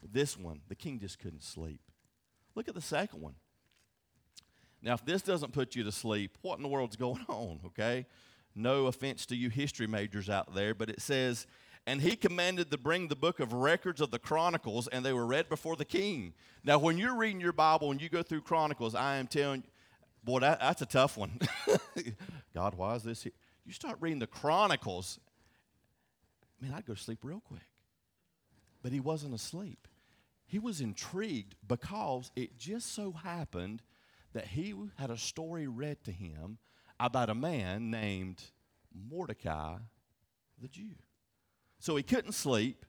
This 0.04 0.38
one, 0.38 0.62
the 0.68 0.76
king 0.76 1.00
just 1.00 1.20
couldn't 1.20 1.44
sleep. 1.44 1.82
Look 2.56 2.68
at 2.68 2.76
the 2.76 2.82
second 2.82 3.22
one. 3.22 3.36
Now, 4.82 4.94
if 4.94 5.04
this 5.06 5.22
doesn't 5.22 5.54
put 5.54 5.76
you 5.76 5.84
to 5.84 5.92
sleep, 5.92 6.38
what 6.42 6.58
in 6.58 6.64
the 6.64 6.70
world's 6.70 6.96
going 6.96 7.26
on, 7.30 7.60
okay? 7.66 8.06
No 8.56 8.86
offense 8.86 9.26
to 9.28 9.36
you 9.36 9.50
history 9.50 9.88
majors 9.88 10.30
out 10.30 10.54
there, 10.54 10.74
but 10.74 10.90
it 10.90 11.02
says, 11.02 11.48
and 11.86 12.02
he 12.02 12.16
commanded 12.16 12.70
to 12.72 12.78
bring 12.78 13.08
the 13.08 13.16
book 13.16 13.40
of 13.40 13.54
records 13.54 14.02
of 14.02 14.12
the 14.12 14.20
Chronicles, 14.20 14.88
and 14.88 15.06
they 15.06 15.14
were 15.14 15.26
read 15.26 15.50
before 15.50 15.76
the 15.76 15.86
king. 15.86 16.34
Now, 16.64 16.78
when 16.78 16.98
you're 16.98 17.16
reading 17.16 17.40
your 17.40 17.54
Bible 17.54 17.92
and 17.92 18.02
you 18.02 18.10
go 18.10 18.24
through 18.24 18.42
Chronicles, 18.42 18.94
I 18.94 19.18
am 19.18 19.28
telling 19.28 19.62
you, 19.62 19.70
boy, 20.24 20.40
that, 20.40 20.60
that's 20.60 20.82
a 20.82 20.86
tough 20.86 21.18
one. 21.18 21.40
God, 22.54 22.76
why 22.76 22.96
is 22.96 23.04
this 23.04 23.24
here? 23.24 23.34
You 23.66 23.74
start 23.74 23.98
reading 24.00 24.20
the 24.20 24.28
Chronicles, 24.28 25.20
man, 26.62 26.74
I'd 26.74 26.86
go 26.86 26.94
to 26.94 27.00
sleep 27.00 27.20
real 27.24 27.42
quick 27.42 27.62
but 28.88 28.92
he 28.92 29.00
wasn't 29.00 29.34
asleep. 29.34 29.87
He 30.48 30.60
was 30.60 30.82
intrigued 30.82 31.56
because 31.68 32.32
it 32.36 32.58
just 32.58 32.94
so 32.94 33.12
happened 33.12 33.82
that 34.34 34.48
he 34.48 34.74
had 34.98 35.12
a 35.12 35.18
story 35.18 35.68
read 35.68 36.04
to 36.06 36.12
him 36.12 36.58
about 37.00 37.30
a 37.30 37.36
man 37.36 37.92
named 37.92 38.42
Mordecai 38.94 39.78
the 40.60 40.68
Jew. 40.68 40.96
So 41.80 41.96
he 41.96 42.04
couldn't 42.04 42.32
sleep. 42.32 42.86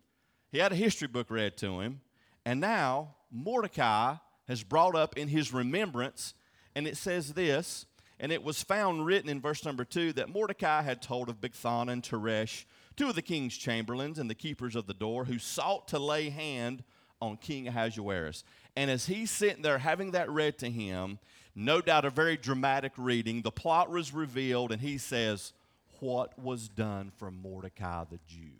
He 0.50 0.58
had 0.58 0.72
a 0.72 0.76
history 0.76 1.08
book 1.08 1.30
read 1.30 1.56
to 1.58 1.80
him. 1.80 2.00
And 2.46 2.60
now 2.60 3.16
Mordecai 3.30 4.14
has 4.46 4.62
brought 4.62 4.94
up 4.94 5.18
in 5.18 5.28
his 5.28 5.52
remembrance, 5.52 6.32
and 6.74 6.86
it 6.86 6.96
says 6.96 7.34
this, 7.34 7.84
and 8.18 8.32
it 8.32 8.42
was 8.42 8.62
found 8.62 9.04
written 9.04 9.28
in 9.28 9.40
verse 9.40 9.64
number 9.64 9.84
two 9.84 10.12
that 10.14 10.30
Mordecai 10.30 10.82
had 10.82 11.02
told 11.02 11.28
of 11.28 11.40
Bigthana 11.40 11.92
and 11.92 12.02
Teresh, 12.02 12.64
two 12.96 13.08
of 13.08 13.14
the 13.14 13.22
king's 13.22 13.56
chamberlains 13.56 14.18
and 14.18 14.30
the 14.30 14.34
keepers 14.34 14.74
of 14.74 14.86
the 14.86 14.94
door, 14.94 15.26
who 15.26 15.38
sought 15.38 15.88
to 15.88 15.98
lay 15.98 16.30
hand 16.30 16.82
on 17.20 17.36
King 17.36 17.68
Ahasuerus. 17.68 18.44
And 18.76 18.90
as 18.90 19.06
he's 19.06 19.30
sitting 19.30 19.62
there 19.62 19.78
having 19.78 20.12
that 20.12 20.30
read 20.30 20.58
to 20.58 20.70
him, 20.70 21.18
no 21.54 21.80
doubt 21.80 22.04
a 22.04 22.10
very 22.10 22.36
dramatic 22.36 22.92
reading, 22.96 23.42
the 23.42 23.50
plot 23.50 23.90
was 23.90 24.14
revealed, 24.14 24.70
and 24.70 24.80
he 24.80 24.98
says, 24.98 25.52
What 26.00 26.38
was 26.38 26.68
done 26.68 27.10
for 27.16 27.30
Mordecai 27.30 28.04
the 28.04 28.20
Jew? 28.26 28.52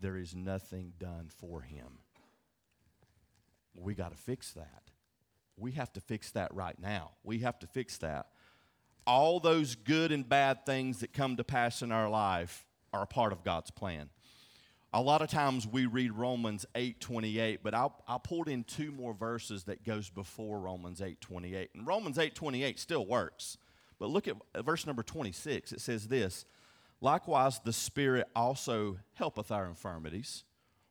There 0.00 0.18
is 0.18 0.34
nothing 0.34 0.92
done 0.98 1.30
for 1.34 1.62
him. 1.62 2.00
We 3.74 3.94
got 3.94 4.10
to 4.10 4.18
fix 4.18 4.52
that. 4.52 4.82
We 5.56 5.72
have 5.72 5.92
to 5.94 6.00
fix 6.00 6.30
that 6.32 6.54
right 6.54 6.78
now. 6.78 7.12
We 7.22 7.38
have 7.38 7.58
to 7.60 7.66
fix 7.66 7.96
that. 7.98 8.26
All 9.06 9.40
those 9.40 9.74
good 9.74 10.12
and 10.12 10.28
bad 10.28 10.66
things 10.66 11.00
that 11.00 11.12
come 11.12 11.36
to 11.36 11.44
pass 11.44 11.80
in 11.80 11.92
our 11.92 12.08
life 12.08 12.66
are 12.92 13.02
a 13.02 13.06
part 13.06 13.32
of 13.32 13.44
God's 13.44 13.70
plan. 13.70 14.10
A 14.96 15.02
lot 15.02 15.22
of 15.22 15.28
times 15.28 15.66
we 15.66 15.86
read 15.86 16.12
Romans 16.12 16.64
8:28, 16.76 17.58
but 17.64 17.74
I, 17.74 17.88
I 18.06 18.16
pulled 18.18 18.48
in 18.48 18.62
two 18.62 18.92
more 18.92 19.12
verses 19.12 19.64
that 19.64 19.84
goes 19.84 20.08
before 20.08 20.60
Romans 20.60 21.00
8:28. 21.00 21.70
And 21.74 21.84
Romans 21.84 22.16
8:28 22.16 22.78
still 22.78 23.04
works. 23.04 23.58
But 23.98 24.10
look 24.10 24.28
at 24.28 24.36
verse 24.64 24.86
number 24.86 25.02
26. 25.02 25.72
It 25.72 25.80
says 25.80 26.06
this, 26.06 26.44
Likewise 27.00 27.58
the 27.58 27.72
Spirit 27.72 28.28
also 28.36 28.98
helpeth 29.14 29.50
our 29.50 29.66
infirmities, 29.66 30.44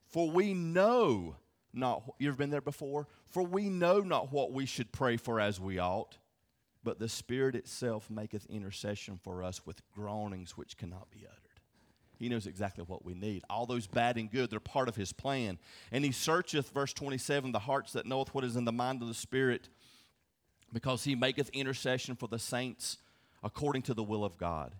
for 0.05 0.29
we 0.29 0.53
know 0.53 1.37
not 1.71 2.03
you 2.19 2.27
ever 2.27 2.37
been 2.37 2.49
there 2.49 2.59
before? 2.59 3.07
For 3.25 3.41
we 3.41 3.69
know 3.69 4.01
not 4.01 4.33
what 4.33 4.51
we 4.51 4.65
should 4.65 4.91
pray 4.91 5.15
for 5.15 5.39
as 5.39 5.61
we 5.61 5.79
ought, 5.79 6.17
but 6.83 6.99
the 6.99 7.07
Spirit 7.07 7.55
itself 7.55 8.09
maketh 8.09 8.45
intercession 8.47 9.17
for 9.17 9.41
us 9.41 9.65
with 9.65 9.81
groanings 9.91 10.57
which 10.57 10.75
cannot 10.75 11.09
be 11.09 11.25
uttered. 11.25 11.42
He 12.23 12.29
knows 12.29 12.47
exactly 12.47 12.85
what 12.87 13.03
we 13.03 13.13
need. 13.13 13.43
All 13.49 13.65
those 13.65 13.85
bad 13.85 14.15
and 14.15 14.31
good, 14.31 14.49
they're 14.49 14.61
part 14.61 14.87
of 14.87 14.95
his 14.95 15.11
plan. 15.11 15.59
And 15.91 16.05
he 16.05 16.13
searcheth, 16.13 16.69
verse 16.69 16.93
27, 16.93 17.51
the 17.51 17.59
hearts 17.59 17.91
that 17.91 18.05
knoweth 18.05 18.33
what 18.33 18.45
is 18.45 18.55
in 18.55 18.63
the 18.63 18.71
mind 18.71 19.01
of 19.01 19.09
the 19.09 19.13
Spirit, 19.13 19.67
because 20.71 21.03
he 21.03 21.15
maketh 21.15 21.49
intercession 21.49 22.15
for 22.15 22.29
the 22.29 22.39
saints 22.39 22.97
according 23.43 23.81
to 23.81 23.93
the 23.93 24.03
will 24.03 24.23
of 24.23 24.37
God. 24.37 24.73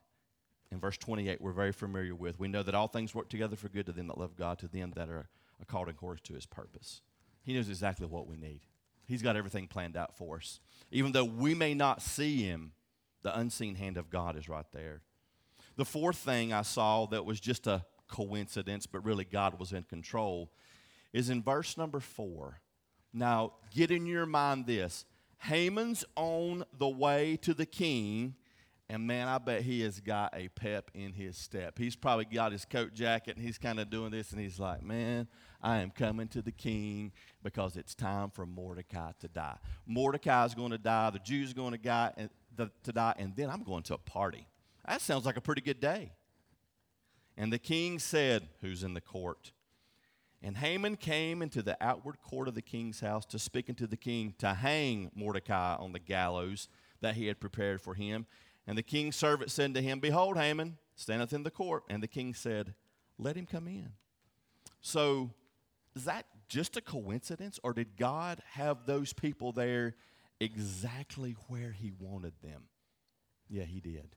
In 0.72 0.80
verse 0.80 0.98
28, 0.98 1.42
we're 1.42 1.52
very 1.52 1.74
familiar 1.74 2.16
with. 2.16 2.40
We 2.40 2.48
know 2.48 2.64
that 2.64 2.76
all 2.76 2.88
things 2.88 3.14
work 3.14 3.28
together 3.28 3.58
for 3.58 3.68
good 3.68 3.88
to 3.88 3.92
them 3.92 4.08
that 4.08 4.18
love 4.18 4.38
God, 4.38 4.58
to 4.60 4.70
them 4.70 4.94
that 4.96 5.10
are 5.10 5.28
called 5.68 5.90
according 5.90 6.24
to 6.24 6.34
his 6.36 6.46
purpose. 6.46 7.02
He 7.44 7.54
knows 7.54 7.68
exactly 7.68 8.08
what 8.08 8.26
we 8.26 8.38
need. 8.38 8.62
He's 9.06 9.22
got 9.22 9.36
everything 9.36 9.68
planned 9.68 9.98
out 9.98 10.16
for 10.16 10.38
us. 10.38 10.62
Even 10.92 11.12
though 11.12 11.26
we 11.26 11.54
may 11.54 11.74
not 11.74 12.02
see 12.02 12.42
him, 12.42 12.72
the 13.22 13.38
unseen 13.38 13.76
hand 13.76 13.98
of 13.98 14.10
God 14.10 14.38
is 14.38 14.48
right 14.48 14.66
there. 14.72 15.02
The 15.76 15.86
fourth 15.86 16.18
thing 16.18 16.54
I 16.54 16.62
saw 16.62 17.06
that 17.08 17.26
was 17.26 17.40
just 17.40 17.68
a 17.68 17.86
coincidence, 18.08 18.86
but 18.86 19.04
really 19.04 19.26
God 19.26 19.60
was 19.60 19.74
in 19.74 19.84
control, 19.84 20.52
is 21.12 21.30
in 21.30 21.42
verse 21.42 21.78
number 21.78 22.00
four. 22.00 22.62
Now, 23.12 23.54
get 23.74 23.92
in 23.92 24.06
your 24.06 24.26
mind 24.26 24.66
this 24.66 25.06
Haman's 25.40 26.06
on 26.16 26.64
the 26.78 26.90
way 26.90 27.38
to 27.38 27.54
the 27.54 27.66
king 27.66 28.36
and 28.90 29.08
man, 29.08 29.28
I 29.28 29.38
bet 29.38 29.62
he 29.62 29.82
has 29.82 30.00
got 30.00 30.34
a 30.36 30.50
pep 30.50 30.92
in 30.94 31.14
his 31.14 31.38
step. 31.38 31.80
He's 31.80 31.96
probably 31.96 32.26
got 32.26 32.52
his 32.52 32.66
coat 32.66 32.94
jacket 32.94 33.38
and 33.38 33.44
he's 33.44 33.58
kind 33.58 33.80
of 33.80 33.90
doing 33.90 34.12
this 34.12 34.32
and 34.32 34.40
he's 34.40 34.60
like, 34.60 34.84
man, 34.84 35.28
I 35.62 35.78
am 35.78 35.90
coming 35.90 36.28
to 36.30 36.42
the 36.42 36.52
king 36.52 37.12
because 37.42 37.78
it's 37.78 37.96
time 37.96 38.30
for 38.30 38.46
Mordecai 38.46 39.14
to 39.22 39.28
die. 39.28 39.58
Mordecai 39.88 40.46
is 40.46 40.54
going 40.54 40.72
to 40.72 40.78
die, 40.78 41.10
the 41.10 41.20
Jews 41.20 41.52
are 41.52 41.56
going 41.56 41.72
to 41.72 41.78
die, 41.78 42.12
and 42.18 42.30
to 42.58 42.92
die, 42.92 43.16
and 43.18 43.36
then 43.36 43.50
I'm 43.50 43.64
going 43.64 43.84
to 43.84 43.96
a 43.96 43.98
party. 43.98 44.48
That 44.88 45.02
sounds 45.02 45.26
like 45.26 45.38
a 45.38 45.42
pretty 45.42 45.62
good 45.62 45.80
day. 45.80 46.12
And 47.38 47.52
the 47.52 47.60
king 47.60 48.00
said, 48.00 48.48
Who's 48.62 48.84
in 48.84 48.94
the 48.94 49.02
court? 49.02 49.52
And 50.42 50.58
Haman 50.58 50.98
came 50.98 51.42
into 51.42 51.62
the 51.62 51.78
outward 51.80 52.22
court 52.22 52.50
of 52.50 52.54
the 52.54 52.62
king's 52.62 53.00
house 53.00 53.26
to 53.28 53.40
speak 53.40 53.70
unto 53.70 53.88
the 53.88 53.96
king 53.96 54.34
to 54.40 54.54
hang 54.54 55.10
Mordecai 55.16 55.76
on 55.76 55.94
the 55.94 56.00
gallows 56.00 56.68
that 57.00 57.16
he 57.16 57.28
had 57.28 57.40
prepared 57.40 57.82
for 57.82 57.94
him. 57.94 58.26
And 58.68 58.78
the 58.78 58.84
king's 58.84 59.16
servant 59.16 59.52
said 59.52 59.74
to 59.74 59.82
him, 59.82 60.00
Behold, 60.00 60.38
Haman 60.38 60.78
standeth 60.96 61.32
in 61.32 61.44
the 61.44 61.52
court. 61.52 61.84
And 61.90 62.04
the 62.04 62.08
king 62.08 62.34
said, 62.34 62.74
Let 63.18 63.38
him 63.38 63.46
come 63.46 63.68
in. 63.68 63.94
So, 64.82 65.32
is 65.96 66.06
that 66.06 66.26
just 66.50 66.76
a 66.76 66.82
coincidence, 66.82 67.60
or 67.64 67.74
did 67.74 67.98
God 67.98 68.42
have 68.52 68.86
those 68.86 69.14
people 69.14 69.52
there 69.54 69.96
exactly 70.40 71.36
where 71.48 71.72
He 71.72 71.92
wanted 71.98 72.34
them? 72.42 72.64
Yeah, 73.48 73.64
He 73.64 73.80
did. 73.80 74.16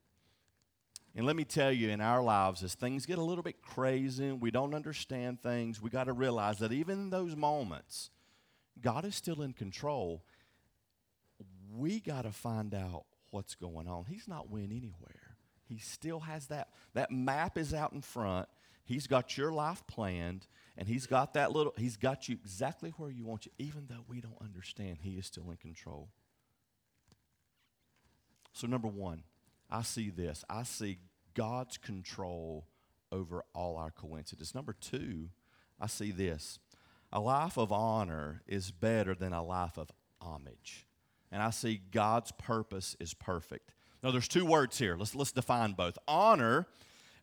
And 1.16 1.24
let 1.24 1.34
me 1.34 1.44
tell 1.44 1.72
you, 1.72 1.88
in 1.88 2.02
our 2.02 2.22
lives, 2.22 2.62
as 2.62 2.74
things 2.74 3.06
get 3.06 3.16
a 3.16 3.22
little 3.22 3.42
bit 3.42 3.62
crazy, 3.62 4.32
we 4.32 4.50
don't 4.50 4.74
understand 4.74 5.42
things, 5.42 5.80
we 5.80 5.88
got 5.88 6.04
to 6.04 6.12
realize 6.12 6.58
that 6.58 6.72
even 6.72 7.00
in 7.00 7.10
those 7.10 7.34
moments, 7.34 8.10
God 8.82 9.06
is 9.06 9.16
still 9.16 9.40
in 9.40 9.54
control. 9.54 10.22
We 11.74 12.00
got 12.00 12.22
to 12.22 12.32
find 12.32 12.74
out 12.74 13.04
what's 13.30 13.54
going 13.54 13.88
on. 13.88 14.04
He's 14.04 14.28
not 14.28 14.50
went 14.50 14.72
anywhere. 14.72 15.38
He 15.66 15.78
still 15.78 16.20
has 16.20 16.48
that. 16.48 16.68
That 16.92 17.10
map 17.10 17.56
is 17.56 17.72
out 17.72 17.92
in 17.92 18.02
front. 18.02 18.46
He's 18.84 19.06
got 19.06 19.38
your 19.38 19.50
life 19.50 19.82
planned, 19.86 20.46
and 20.76 20.86
he's 20.86 21.06
got 21.06 21.32
that 21.32 21.50
little, 21.50 21.72
he's 21.78 21.96
got 21.96 22.28
you 22.28 22.36
exactly 22.44 22.90
where 22.98 23.10
you 23.10 23.24
want 23.24 23.46
you, 23.46 23.52
even 23.58 23.86
though 23.88 24.04
we 24.06 24.20
don't 24.20 24.40
understand, 24.42 24.98
he 25.00 25.12
is 25.12 25.26
still 25.26 25.50
in 25.50 25.56
control. 25.56 26.10
So, 28.52 28.66
number 28.66 28.86
one, 28.86 29.22
I 29.70 29.82
see 29.82 30.10
this. 30.10 30.44
I 30.48 30.62
see 30.62 30.98
God's 31.34 31.78
control 31.78 32.66
over 33.12 33.44
all 33.54 33.76
our 33.76 33.90
coincidences. 33.90 34.54
Number 34.54 34.74
two, 34.78 35.28
I 35.80 35.86
see 35.86 36.10
this. 36.10 36.58
A 37.12 37.20
life 37.20 37.56
of 37.56 37.72
honor 37.72 38.42
is 38.46 38.70
better 38.70 39.14
than 39.14 39.32
a 39.32 39.42
life 39.42 39.78
of 39.78 39.90
homage 40.20 40.86
and 41.32 41.42
I 41.42 41.50
see 41.50 41.80
God's 41.92 42.32
purpose 42.32 42.96
is 43.00 43.14
perfect. 43.14 43.74
Now, 44.02 44.10
there's 44.10 44.28
two 44.28 44.46
words 44.46 44.78
here. 44.78 44.96
Let's, 44.96 45.14
let's 45.14 45.32
define 45.32 45.72
both. 45.72 45.98
Honor 46.06 46.66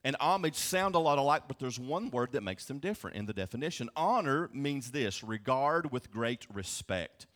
and 0.04 0.16
homage 0.20 0.56
sound 0.56 0.96
a 0.96 1.00
lot 1.00 1.18
alike, 1.18 1.44
but 1.48 1.60
there's 1.60 1.80
one 1.80 2.10
word 2.10 2.34
that 2.34 2.44
makes 2.44 2.66
them 2.66 2.80
different 2.80 3.16
in 3.16 3.26
the 3.26 3.34
definition. 3.34 3.90
Honor 3.96 4.50
means 4.54 4.92
this 4.92 5.24
regard 5.24 5.92
with 5.92 6.12
great 6.12 6.46
respect. 6.54 7.28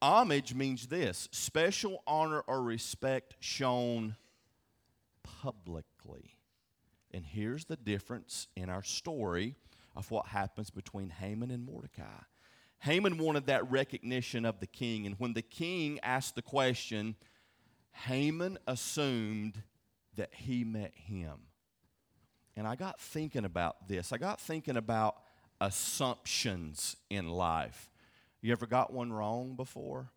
Homage 0.00 0.54
means 0.54 0.86
this 0.86 1.28
special 1.32 2.02
honor 2.06 2.40
or 2.46 2.62
respect 2.62 3.34
shown 3.40 4.16
publicly. 5.42 6.38
And 7.12 7.24
here's 7.24 7.64
the 7.64 7.76
difference 7.76 8.48
in 8.56 8.68
our 8.68 8.82
story 8.82 9.54
of 9.94 10.10
what 10.10 10.26
happens 10.26 10.70
between 10.70 11.10
Haman 11.10 11.50
and 11.50 11.64
Mordecai. 11.64 12.22
Haman 12.80 13.18
wanted 13.18 13.46
that 13.46 13.70
recognition 13.70 14.44
of 14.44 14.60
the 14.60 14.66
king. 14.66 15.06
And 15.06 15.16
when 15.18 15.32
the 15.32 15.42
king 15.42 15.98
asked 16.02 16.34
the 16.34 16.42
question, 16.42 17.16
Haman 17.92 18.58
assumed 18.66 19.62
that 20.16 20.30
he 20.32 20.64
met 20.64 20.92
him. 20.94 21.38
And 22.56 22.66
I 22.66 22.76
got 22.76 23.00
thinking 23.00 23.44
about 23.44 23.88
this. 23.88 24.12
I 24.12 24.18
got 24.18 24.40
thinking 24.40 24.76
about 24.76 25.16
assumptions 25.60 26.96
in 27.10 27.28
life. 27.28 27.90
You 28.42 28.52
ever 28.52 28.66
got 28.66 28.92
one 28.92 29.12
wrong 29.12 29.56
before? 29.56 30.10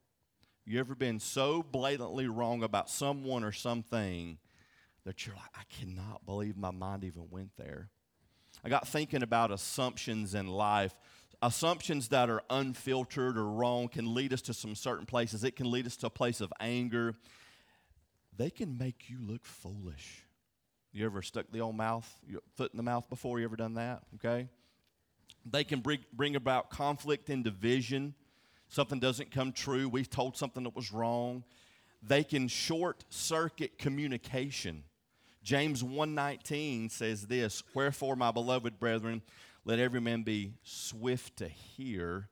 You 0.65 0.79
ever 0.79 0.95
been 0.95 1.19
so 1.19 1.63
blatantly 1.63 2.27
wrong 2.27 2.63
about 2.63 2.89
someone 2.89 3.43
or 3.43 3.51
something 3.51 4.37
that 5.05 5.25
you're 5.25 5.35
like, 5.35 5.51
I 5.55 5.63
cannot 5.79 6.25
believe 6.25 6.57
my 6.57 6.71
mind 6.71 7.03
even 7.03 7.29
went 7.29 7.51
there? 7.57 7.89
I 8.63 8.69
got 8.69 8.87
thinking 8.87 9.23
about 9.23 9.51
assumptions 9.51 10.35
in 10.35 10.47
life 10.47 10.93
assumptions 11.41 12.09
that 12.09 12.29
are 12.29 12.41
unfiltered 12.49 13.37
or 13.37 13.45
wrong 13.45 13.87
can 13.87 14.13
lead 14.13 14.33
us 14.33 14.41
to 14.43 14.53
some 14.53 14.75
certain 14.75 15.05
places. 15.05 15.43
It 15.43 15.55
can 15.55 15.71
lead 15.71 15.85
us 15.85 15.95
to 15.97 16.07
a 16.07 16.09
place 16.09 16.41
of 16.41 16.51
anger. 16.59 17.15
They 18.35 18.49
can 18.49 18.77
make 18.77 19.09
you 19.09 19.17
look 19.21 19.45
foolish. 19.45 20.25
You 20.91 21.05
ever 21.05 21.21
stuck 21.21 21.45
the 21.51 21.61
old 21.61 21.75
mouth, 21.75 22.09
your 22.27 22.41
foot 22.55 22.71
in 22.73 22.77
the 22.77 22.83
mouth 22.83 23.09
before? 23.09 23.39
You 23.39 23.45
ever 23.45 23.55
done 23.55 23.75
that? 23.75 24.03
Okay. 24.15 24.47
They 25.45 25.63
can 25.63 25.81
bring, 25.81 25.99
bring 26.11 26.35
about 26.35 26.69
conflict 26.69 27.29
and 27.29 27.43
division. 27.43 28.15
Something 28.67 28.99
doesn't 28.99 29.31
come 29.31 29.51
true. 29.51 29.87
We've 29.87 30.09
told 30.09 30.35
something 30.35 30.63
that 30.63 30.75
was 30.75 30.91
wrong. 30.91 31.43
They 32.01 32.23
can 32.23 32.47
short 32.47 33.03
circuit 33.09 33.77
communication. 33.77 34.83
James 35.49 35.83
1:19 35.83 36.89
says 36.89 37.25
this, 37.25 37.63
"Wherefore 37.73 38.15
my 38.15 38.29
beloved 38.29 38.77
brethren, 38.79 39.23
let 39.65 39.79
every 39.79 39.99
man 39.99 40.21
be 40.21 40.53
swift 40.61 41.37
to 41.37 41.47
hear, 41.47 42.29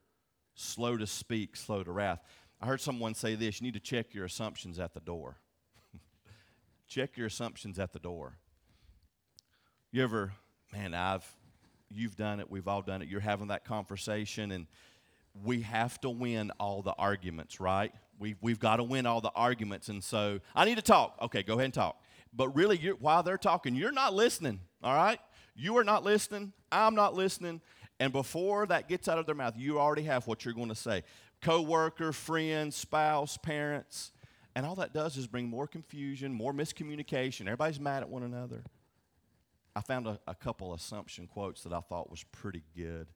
slow 0.54 0.96
to 0.96 1.04
speak, 1.04 1.56
slow 1.56 1.82
to 1.82 1.90
wrath. 1.90 2.22
I 2.60 2.66
heard 2.66 2.80
someone 2.80 3.14
say 3.14 3.34
this 3.34 3.60
you 3.60 3.64
need 3.64 3.74
to 3.74 3.80
check 3.80 4.14
your 4.14 4.24
assumptions 4.24 4.78
at 4.78 4.94
the 4.94 5.00
door. 5.00 5.40
check 6.86 7.16
your 7.16 7.26
assumptions 7.26 7.80
at 7.80 7.92
the 7.92 7.98
door. 7.98 8.38
You 9.90 10.04
ever, 10.04 10.34
man, 10.72 10.94
I've, 10.94 11.28
you've 11.90 12.14
done 12.14 12.38
it, 12.38 12.48
we've 12.48 12.68
all 12.68 12.82
done 12.82 13.02
it. 13.02 13.08
You're 13.08 13.18
having 13.18 13.48
that 13.48 13.64
conversation, 13.64 14.52
and 14.52 14.68
we 15.34 15.62
have 15.62 16.00
to 16.02 16.08
win 16.08 16.52
all 16.60 16.82
the 16.82 16.94
arguments, 16.94 17.58
right? 17.58 17.92
We've, 18.20 18.36
we've 18.40 18.60
got 18.60 18.76
to 18.76 18.84
win 18.84 19.06
all 19.06 19.20
the 19.20 19.32
arguments. 19.34 19.88
And 19.88 20.04
so 20.04 20.38
I 20.54 20.64
need 20.64 20.76
to 20.76 20.82
talk. 20.82 21.18
Okay, 21.20 21.42
go 21.42 21.54
ahead 21.54 21.64
and 21.64 21.74
talk. 21.74 22.00
But 22.32 22.54
really, 22.54 22.76
while 22.98 23.22
they're 23.22 23.38
talking, 23.38 23.74
you're 23.74 23.92
not 23.92 24.14
listening, 24.14 24.60
all 24.82 24.94
right? 24.94 25.18
You 25.56 25.76
are 25.78 25.84
not 25.84 26.04
listening. 26.04 26.52
I'm 26.70 26.94
not 26.94 27.14
listening. 27.14 27.60
And 28.00 28.12
before 28.12 28.66
that 28.66 28.88
gets 28.88 29.08
out 29.08 29.18
of 29.18 29.26
their 29.26 29.34
mouth, 29.34 29.54
you 29.56 29.80
already 29.80 30.02
have 30.02 30.26
what 30.26 30.44
you're 30.44 30.54
going 30.54 30.68
to 30.68 30.74
say. 30.74 31.02
Coworker, 31.42 32.12
friend, 32.12 32.72
spouse, 32.72 33.36
parents. 33.36 34.12
And 34.54 34.64
all 34.66 34.76
that 34.76 34.92
does 34.92 35.16
is 35.16 35.26
bring 35.26 35.48
more 35.48 35.66
confusion, 35.66 36.32
more 36.32 36.52
miscommunication. 36.52 37.42
Everybody's 37.42 37.80
mad 37.80 38.02
at 38.02 38.08
one 38.08 38.22
another. 38.22 38.62
I 39.74 39.80
found 39.80 40.06
a, 40.06 40.18
a 40.26 40.34
couple 40.34 40.74
assumption 40.74 41.26
quotes 41.26 41.62
that 41.62 41.72
I 41.72 41.80
thought 41.80 42.10
was 42.10 42.24
pretty 42.32 42.64
good. 42.76 43.02
It 43.02 43.06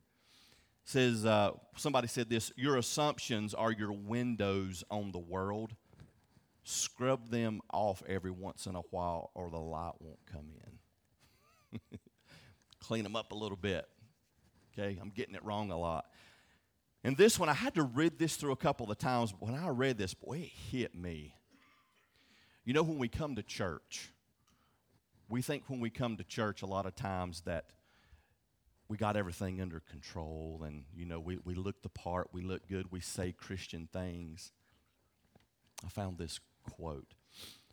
says 0.85 1.27
uh, 1.27 1.53
somebody 1.77 2.07
said 2.07 2.29
this: 2.29 2.53
"Your 2.57 2.77
assumptions 2.77 3.55
are 3.55 3.73
your 3.73 3.93
windows 3.93 4.85
on 4.91 5.11
the 5.11 5.19
world. 5.19 5.75
Scrub 6.65 7.31
them 7.31 7.61
off 7.73 8.03
every 8.07 8.31
once 8.31 8.67
in 8.67 8.77
a 8.77 8.83
while, 8.91 9.31
or 9.35 9.51
the 9.51 9.59
light 9.59 9.95
won't 10.01 10.25
come 10.31 10.49
in. 11.73 11.81
Clean 12.81 13.03
them 13.03 13.17
up 13.17 13.33
a 13.33 13.35
little 13.35 13.57
bit. 13.57 13.87
Okay, 14.73 14.99
I'm 15.01 15.11
getting 15.11 15.35
it 15.35 15.45
wrong 15.45 15.71
a 15.71 15.79
lot. 15.79 16.07
And 17.05 17.17
this 17.17 17.39
one, 17.39 17.49
I 17.49 17.55
had 17.55 17.75
to 17.75 17.83
read 17.83 18.19
this 18.19 18.37
through 18.37 18.53
a 18.53 18.57
couple 18.57 18.91
of 18.91 18.99
times. 18.99 19.35
When 19.39 19.55
I 19.55 19.69
read 19.69 19.99
this, 19.99 20.15
boy, 20.15 20.39
it 20.39 20.51
hit 20.71 20.95
me. 20.95 21.35
You 22.65 22.75
know, 22.75 22.83
when 22.85 22.99
we 22.99 23.09
come 23.09 23.35
to 23.37 23.43
church, 23.43 24.13
we 25.29 25.43
think 25.43 25.65
when 25.67 25.81
we 25.81 25.91
come 25.91 26.17
to 26.17 26.25
church 26.25 26.63
a 26.63 26.67
lot 26.67 26.87
of 26.87 26.95
times 26.95 27.41
that 27.43 27.67
we 28.89 28.97
got 28.97 29.17
everything 29.17 29.61
under 29.61 29.81
control 29.81 30.63
and, 30.65 30.85
you 30.95 31.07
know, 31.07 31.19
we, 31.19 31.39
we 31.45 31.55
look 31.55 31.83
the 31.83 31.89
part, 31.89 32.29
we 32.33 32.43
look 32.43 32.69
good, 32.69 32.93
we 32.93 33.01
say 33.01 33.33
Christian 33.33 33.89
things. 33.93 34.53
I 35.85 35.89
found 35.89 36.19
this 36.19 36.39
quote 36.63 37.15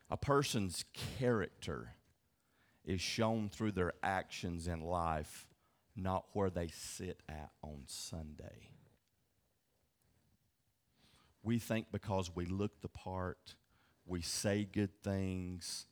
A 0.10 0.18
person's 0.18 0.86
character 1.20 1.96
is 2.86 3.02
shown 3.02 3.50
through 3.50 3.74
their 3.74 3.94
actions 4.02 4.68
in 4.68 4.82
life 4.82 5.46
not 5.96 6.26
where 6.34 6.50
they 6.50 6.68
sit 6.68 7.22
at 7.28 7.52
on 7.62 7.84
Sunday. 7.86 8.70
We 11.44 11.60
think 11.60 11.88
because 11.92 12.36
we 12.36 12.46
look 12.46 12.82
the 12.82 12.90
part, 12.90 13.56
we 14.06 14.22
say 14.22 14.68
good 14.72 14.92
things, 15.04 15.86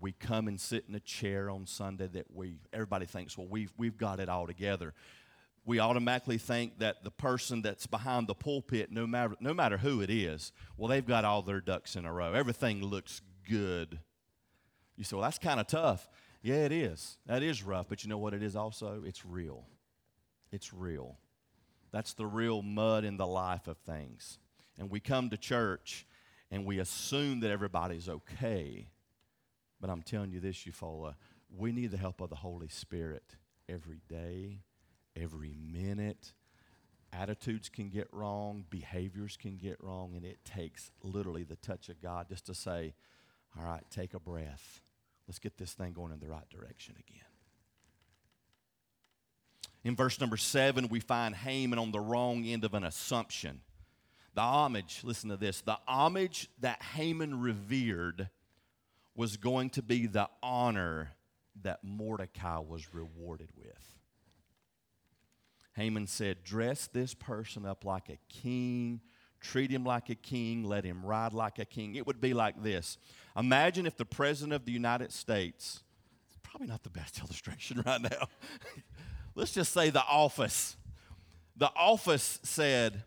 we 0.00 0.12
come 0.12 0.48
and 0.48 0.60
sit 0.60 0.84
in 0.88 0.94
a 0.94 1.00
chair 1.00 1.48
on 1.48 1.66
Sunday 1.66 2.08
that 2.08 2.26
we 2.34 2.58
everybody 2.72 3.06
thinks, 3.06 3.38
well, 3.38 3.46
we've 3.48 3.72
we've 3.76 3.96
got 3.96 4.20
it 4.20 4.28
all 4.28 4.46
together. 4.46 4.94
We 5.64 5.78
automatically 5.78 6.38
think 6.38 6.78
that 6.80 7.04
the 7.04 7.10
person 7.10 7.62
that's 7.62 7.86
behind 7.86 8.26
the 8.26 8.34
pulpit, 8.34 8.90
no 8.90 9.06
matter 9.06 9.36
no 9.40 9.54
matter 9.54 9.78
who 9.78 10.00
it 10.00 10.10
is, 10.10 10.52
well, 10.76 10.88
they've 10.88 11.06
got 11.06 11.24
all 11.24 11.42
their 11.42 11.60
ducks 11.60 11.94
in 11.94 12.04
a 12.04 12.12
row. 12.12 12.32
Everything 12.32 12.82
looks 12.84 13.20
good. 13.48 14.00
You 14.96 15.04
say, 15.04 15.16
well, 15.16 15.22
that's 15.22 15.38
kind 15.38 15.60
of 15.60 15.66
tough. 15.66 16.08
Yeah, 16.42 16.64
it 16.64 16.72
is. 16.72 17.16
That 17.26 17.42
is 17.42 17.62
rough, 17.62 17.86
but 17.88 18.02
you 18.02 18.10
know 18.10 18.18
what 18.18 18.34
it 18.34 18.42
is 18.42 18.56
also? 18.56 19.02
It's 19.06 19.24
real. 19.24 19.64
It's 20.50 20.74
real. 20.74 21.18
That's 21.92 22.14
the 22.14 22.26
real 22.26 22.62
mud 22.62 23.04
in 23.04 23.16
the 23.16 23.26
life 23.26 23.68
of 23.68 23.78
things. 23.78 24.38
And 24.78 24.90
we 24.90 24.98
come 24.98 25.30
to 25.30 25.36
church 25.36 26.06
and 26.50 26.64
we 26.64 26.78
assume 26.78 27.40
that 27.40 27.50
everybody's 27.50 28.08
okay. 28.08 28.88
But 29.80 29.90
I'm 29.90 30.02
telling 30.02 30.32
you 30.32 30.40
this, 30.40 30.64
Eufaula, 30.64 31.14
we 31.56 31.72
need 31.72 31.90
the 31.90 31.96
help 31.96 32.20
of 32.20 32.30
the 32.30 32.36
Holy 32.36 32.68
Spirit 32.68 33.36
every 33.68 34.00
day, 34.08 34.60
every 35.16 35.54
minute. 35.54 36.32
Attitudes 37.12 37.68
can 37.68 37.90
get 37.90 38.08
wrong, 38.12 38.64
behaviors 38.70 39.36
can 39.36 39.58
get 39.58 39.76
wrong, 39.82 40.14
and 40.16 40.24
it 40.24 40.44
takes 40.44 40.90
literally 41.02 41.44
the 41.44 41.56
touch 41.56 41.88
of 41.88 42.00
God 42.00 42.28
just 42.28 42.46
to 42.46 42.54
say, 42.54 42.94
All 43.58 43.64
right, 43.64 43.84
take 43.90 44.14
a 44.14 44.20
breath 44.20 44.80
Let's 45.32 45.38
get 45.38 45.56
this 45.56 45.72
thing 45.72 45.92
going 45.92 46.12
in 46.12 46.18
the 46.18 46.28
right 46.28 46.48
direction 46.50 46.94
again. 46.98 47.24
In 49.84 49.96
verse 49.96 50.20
number 50.20 50.36
seven, 50.36 50.88
we 50.88 51.00
find 51.00 51.34
Haman 51.34 51.78
on 51.78 51.90
the 51.90 52.00
wrong 52.00 52.44
end 52.44 52.64
of 52.64 52.74
an 52.74 52.84
assumption. 52.84 53.60
The 54.34 54.42
homage, 54.42 55.00
listen 55.04 55.30
to 55.30 55.36
this 55.36 55.60
the 55.60 55.78
homage 55.86 56.48
that 56.60 56.82
Haman 56.82 57.40
revered 57.40 58.28
was 59.14 59.36
going 59.36 59.70
to 59.70 59.82
be 59.82 60.06
the 60.06 60.28
honor 60.42 61.10
that 61.62 61.80
Mordecai 61.82 62.58
was 62.58 62.94
rewarded 62.94 63.50
with. 63.56 63.98
Haman 65.74 66.06
said, 66.06 66.44
Dress 66.44 66.86
this 66.86 67.14
person 67.14 67.64
up 67.64 67.84
like 67.84 68.08
a 68.08 68.18
king, 68.28 69.00
treat 69.40 69.70
him 69.70 69.84
like 69.84 70.10
a 70.10 70.14
king, 70.14 70.64
let 70.64 70.84
him 70.84 71.04
ride 71.04 71.32
like 71.32 71.58
a 71.58 71.64
king. 71.64 71.94
It 71.94 72.06
would 72.06 72.20
be 72.20 72.34
like 72.34 72.62
this 72.62 72.98
Imagine 73.36 73.86
if 73.86 73.96
the 73.96 74.04
President 74.04 74.52
of 74.52 74.64
the 74.64 74.72
United 74.72 75.12
States, 75.12 75.82
probably 76.42 76.68
not 76.68 76.82
the 76.82 76.90
best 76.90 77.18
illustration 77.24 77.82
right 77.86 78.00
now. 78.00 78.28
Let's 79.34 79.52
just 79.52 79.72
say 79.72 79.90
the 79.90 80.04
office. 80.04 80.76
The 81.56 81.70
office 81.74 82.38
said, 82.42 83.04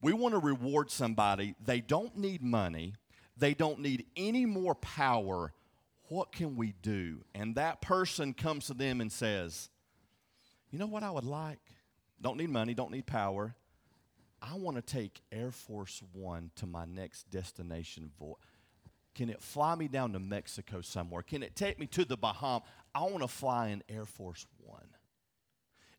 We 0.00 0.12
want 0.12 0.34
to 0.34 0.38
reward 0.38 0.90
somebody. 0.90 1.54
They 1.64 1.80
don't 1.80 2.16
need 2.16 2.42
money, 2.42 2.94
they 3.36 3.54
don't 3.54 3.80
need 3.80 4.06
any 4.16 4.46
more 4.46 4.74
power. 4.74 5.52
What 6.08 6.32
can 6.32 6.56
we 6.56 6.74
do? 6.82 7.24
And 7.34 7.54
that 7.54 7.80
person 7.80 8.34
comes 8.34 8.66
to 8.66 8.74
them 8.74 9.00
and 9.00 9.10
says, 9.10 9.70
You 10.70 10.78
know 10.78 10.86
what 10.86 11.02
I 11.02 11.10
would 11.10 11.24
like? 11.24 11.60
Don't 12.22 12.38
need 12.38 12.50
money, 12.50 12.72
don't 12.72 12.92
need 12.92 13.06
power. 13.06 13.54
I 14.40 14.54
want 14.54 14.76
to 14.76 14.82
take 14.82 15.20
Air 15.30 15.50
Force 15.50 16.02
One 16.12 16.50
to 16.56 16.66
my 16.66 16.84
next 16.84 17.30
destination. 17.30 18.10
Can 19.14 19.28
it 19.28 19.42
fly 19.42 19.74
me 19.74 19.88
down 19.88 20.12
to 20.14 20.18
Mexico 20.18 20.80
somewhere? 20.80 21.22
Can 21.22 21.42
it 21.42 21.54
take 21.54 21.78
me 21.78 21.86
to 21.88 22.04
the 22.04 22.16
Bahamas? 22.16 22.66
I 22.94 23.02
want 23.02 23.20
to 23.20 23.28
fly 23.28 23.68
in 23.68 23.82
Air 23.88 24.04
Force 24.04 24.46
One. 24.64 24.86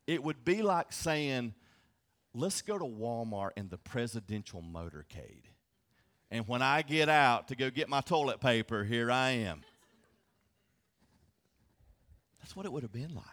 It 0.06 0.22
would 0.22 0.44
be 0.44 0.62
like 0.62 0.92
saying, 0.92 1.54
let's 2.34 2.62
go 2.62 2.78
to 2.78 2.84
Walmart 2.84 3.50
in 3.56 3.68
the 3.68 3.78
presidential 3.78 4.62
motorcade. 4.62 5.44
And 6.30 6.48
when 6.48 6.62
I 6.62 6.82
get 6.82 7.08
out 7.08 7.48
to 7.48 7.56
go 7.56 7.70
get 7.70 7.88
my 7.88 8.00
toilet 8.00 8.40
paper, 8.40 8.82
here 8.82 9.10
I 9.10 9.30
am. 9.30 9.62
That's 12.40 12.56
what 12.56 12.66
it 12.66 12.72
would 12.72 12.82
have 12.82 12.92
been 12.92 13.14
like. 13.14 13.24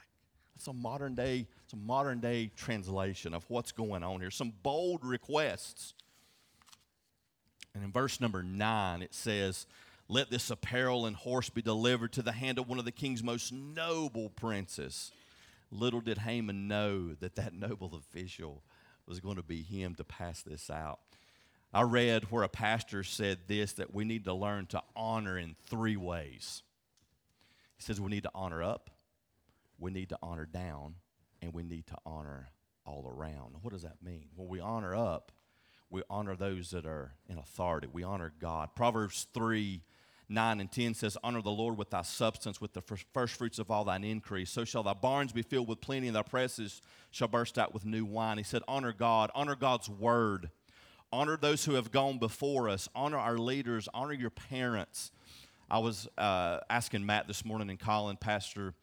A 0.68 0.74
modern 0.74 1.16
day, 1.16 1.48
a 1.74 1.76
modern 1.76 2.20
day 2.20 2.52
translation 2.56 3.34
of 3.34 3.44
what's 3.50 3.72
going 3.72 4.04
on 4.04 4.22
here. 4.22 4.32
Some 4.32 4.54
bold 4.64 5.04
requests. 5.04 5.94
And 7.74 7.84
in 7.84 7.92
verse 7.92 8.22
number 8.22 8.44
nine, 8.44 9.02
it 9.02 9.14
says, 9.14 9.66
Let 10.08 10.30
this 10.30 10.52
apparel 10.52 11.06
and 11.06 11.16
horse 11.16 11.50
be 11.50 11.62
delivered 11.62 12.14
to 12.14 12.22
the 12.22 12.34
hand 12.34 12.60
of 12.60 12.70
one 12.70 12.80
of 12.80 12.86
the 12.86 12.92
king's 12.92 13.24
most 13.24 13.52
noble 13.52 14.30
princes. 14.30 15.12
Little 15.72 16.02
did 16.02 16.20
Haman 16.20 16.68
know 16.68 17.16
that 17.20 17.36
that 17.36 17.54
noble 17.60 17.96
official 17.96 18.62
was 19.08 19.20
going 19.20 19.38
to 19.38 19.44
be 19.44 19.64
him 19.64 19.96
to 19.96 20.04
pass 20.04 20.44
this 20.44 20.70
out. 20.70 21.00
I 21.74 21.84
read 21.84 22.30
where 22.30 22.44
a 22.44 22.50
pastor 22.50 23.04
said 23.04 23.40
this 23.48 23.74
that 23.74 23.94
we 23.94 24.04
need 24.04 24.26
to 24.26 24.34
learn 24.34 24.68
to 24.68 24.84
honor 24.96 25.38
in 25.38 25.56
three 25.68 25.96
ways. 25.96 26.64
He 27.78 27.84
says 27.84 28.00
we 28.00 28.12
need 28.12 28.24
to 28.24 28.32
honor 28.36 28.62
up, 28.62 28.91
we 29.82 29.92
need 29.92 30.10
to 30.10 30.20
honor 30.22 30.46
down, 30.46 30.96
and 31.42 31.54
we 31.54 31.64
need 31.64 31.88
to 31.88 31.98
honor 32.06 32.50
all 32.86 33.06
around. 33.08 33.56
What 33.62 33.74
does 33.74 33.82
that 33.82 33.98
mean? 34.02 34.28
When 34.36 34.48
we 34.48 34.60
honor 34.60 34.96
up, 34.96 35.32
we 35.90 36.04
honor 36.10 36.36
those 36.36 36.70
that 36.70 36.86
are 36.86 37.16
in 37.28 37.38
authority. 37.38 37.88
We 37.92 38.04
honor 38.04 38.32
God. 38.40 38.70
Proverbs 38.76 39.28
3 39.34 39.82
9 40.30 40.62
and 40.62 40.72
10 40.72 40.94
says, 40.94 41.18
Honor 41.26 41.42
the 41.42 41.52
Lord 41.52 41.78
with 41.78 41.90
thy 41.90 42.04
substance, 42.04 42.62
with 42.62 42.72
the 42.72 42.82
first 42.82 43.38
fruits 43.38 43.60
of 43.60 43.70
all 43.70 43.84
thine 43.84 44.06
increase. 44.06 44.50
So 44.50 44.64
shall 44.64 44.84
thy 44.84 44.94
barns 44.94 45.34
be 45.34 45.42
filled 45.42 45.68
with 45.68 45.82
plenty, 45.82 46.08
and 46.08 46.16
thy 46.16 46.22
presses 46.22 46.82
shall 47.10 47.28
burst 47.28 47.58
out 47.58 47.74
with 47.74 47.86
new 47.86 48.06
wine. 48.06 48.38
He 48.38 48.44
said, 48.46 48.62
Honor 48.66 48.94
God, 48.94 49.30
honor 49.36 49.56
God's 49.56 49.90
word, 49.90 50.50
honor 51.12 51.36
those 51.36 51.66
who 51.66 51.74
have 51.74 51.92
gone 51.92 52.18
before 52.18 52.70
us, 52.70 52.88
honor 52.96 53.18
our 53.18 53.38
leaders, 53.38 53.90
honor 53.94 54.14
your 54.14 54.30
parents. 54.30 55.12
I 55.70 55.80
was 55.80 56.08
uh, 56.18 56.60
asking 56.70 57.06
Matt 57.06 57.28
this 57.28 57.44
morning 57.44 57.70
and 57.70 57.80
Colin, 57.80 58.16
Pastor 58.16 58.74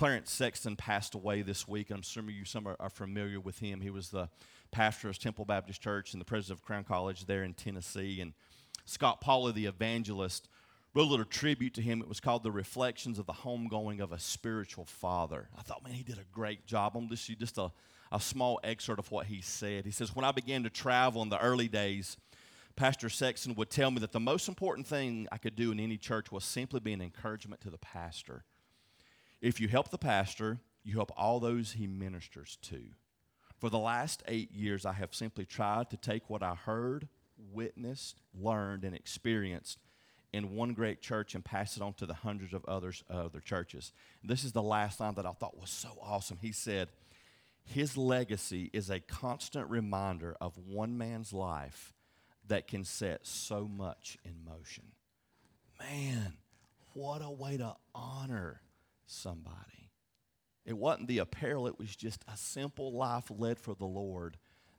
Clarence 0.00 0.30
Sexton 0.30 0.76
passed 0.76 1.14
away 1.14 1.42
this 1.42 1.68
week, 1.68 1.90
I'm 1.90 2.00
sure 2.00 2.22
you 2.30 2.46
some 2.46 2.66
are, 2.66 2.74
are 2.80 2.88
familiar 2.88 3.38
with 3.38 3.58
him. 3.58 3.82
He 3.82 3.90
was 3.90 4.08
the 4.08 4.30
pastor 4.70 5.10
of 5.10 5.18
Temple 5.18 5.44
Baptist 5.44 5.82
Church 5.82 6.14
and 6.14 6.20
the 6.22 6.24
president 6.24 6.58
of 6.58 6.64
Crown 6.64 6.84
College 6.84 7.26
there 7.26 7.44
in 7.44 7.52
Tennessee. 7.52 8.22
And 8.22 8.32
Scott 8.86 9.20
Pauley, 9.22 9.52
the 9.52 9.66
evangelist, 9.66 10.48
wrote 10.94 11.02
a 11.02 11.10
little 11.10 11.26
tribute 11.26 11.74
to 11.74 11.82
him. 11.82 12.00
It 12.00 12.08
was 12.08 12.18
called 12.18 12.44
The 12.44 12.50
Reflections 12.50 13.18
of 13.18 13.26
the 13.26 13.34
Homegoing 13.34 14.00
of 14.00 14.10
a 14.10 14.18
Spiritual 14.18 14.86
Father. 14.86 15.50
I 15.54 15.60
thought, 15.60 15.84
man, 15.84 15.92
he 15.92 16.02
did 16.02 16.16
a 16.16 16.24
great 16.32 16.64
job. 16.64 16.96
I'm 16.96 17.06
just, 17.10 17.38
just 17.38 17.58
a, 17.58 17.70
a 18.10 18.20
small 18.20 18.58
excerpt 18.64 19.00
of 19.00 19.10
what 19.10 19.26
he 19.26 19.42
said. 19.42 19.84
He 19.84 19.90
says, 19.90 20.16
When 20.16 20.24
I 20.24 20.32
began 20.32 20.62
to 20.62 20.70
travel 20.70 21.20
in 21.20 21.28
the 21.28 21.38
early 21.42 21.68
days, 21.68 22.16
Pastor 22.74 23.10
Sexton 23.10 23.54
would 23.56 23.68
tell 23.68 23.90
me 23.90 23.98
that 23.98 24.12
the 24.12 24.18
most 24.18 24.48
important 24.48 24.86
thing 24.86 25.28
I 25.30 25.36
could 25.36 25.56
do 25.56 25.72
in 25.72 25.78
any 25.78 25.98
church 25.98 26.32
was 26.32 26.44
simply 26.44 26.80
be 26.80 26.94
an 26.94 27.02
encouragement 27.02 27.60
to 27.60 27.70
the 27.70 27.76
pastor. 27.76 28.44
If 29.40 29.60
you 29.60 29.68
help 29.68 29.90
the 29.90 29.98
pastor, 29.98 30.60
you 30.82 30.94
help 30.94 31.12
all 31.16 31.40
those 31.40 31.72
he 31.72 31.86
ministers 31.86 32.58
to. 32.62 32.80
For 33.58 33.70
the 33.70 33.78
last 33.78 34.22
eight 34.26 34.52
years, 34.52 34.86
I 34.86 34.92
have 34.92 35.14
simply 35.14 35.44
tried 35.44 35.90
to 35.90 35.96
take 35.96 36.28
what 36.28 36.42
I 36.42 36.54
heard, 36.54 37.08
witnessed, 37.36 38.20
learned, 38.34 38.84
and 38.84 38.94
experienced 38.94 39.78
in 40.32 40.54
one 40.54 40.72
great 40.74 41.00
church 41.00 41.34
and 41.34 41.44
pass 41.44 41.76
it 41.76 41.82
on 41.82 41.94
to 41.94 42.06
the 42.06 42.14
hundreds 42.14 42.54
of 42.54 42.64
others 42.66 43.02
other 43.10 43.40
churches. 43.40 43.92
This 44.22 44.44
is 44.44 44.52
the 44.52 44.62
last 44.62 45.00
line 45.00 45.14
that 45.14 45.26
I 45.26 45.32
thought 45.32 45.58
was 45.58 45.70
so 45.70 45.98
awesome. 46.00 46.38
He 46.40 46.52
said, 46.52 46.90
"His 47.64 47.96
legacy 47.96 48.70
is 48.72 48.90
a 48.90 49.00
constant 49.00 49.68
reminder 49.68 50.36
of 50.40 50.56
one 50.56 50.96
man's 50.96 51.32
life 51.32 51.94
that 52.46 52.68
can 52.68 52.84
set 52.84 53.26
so 53.26 53.66
much 53.66 54.18
in 54.24 54.44
motion." 54.44 54.92
Man, 55.78 56.38
what 56.92 57.22
a 57.22 57.30
way 57.30 57.56
to 57.56 57.76
honor 57.94 58.62
somebody. 59.10 59.90
It 60.64 60.76
wasn't 60.76 61.08
the 61.08 61.18
apparel, 61.18 61.66
it 61.66 61.78
was 61.78 61.94
just 61.94 62.24
a 62.32 62.36
simple 62.36 62.92
life 62.92 63.30
led 63.30 63.58
for 63.58 63.74
the 63.74 63.86
Lord 63.86 64.36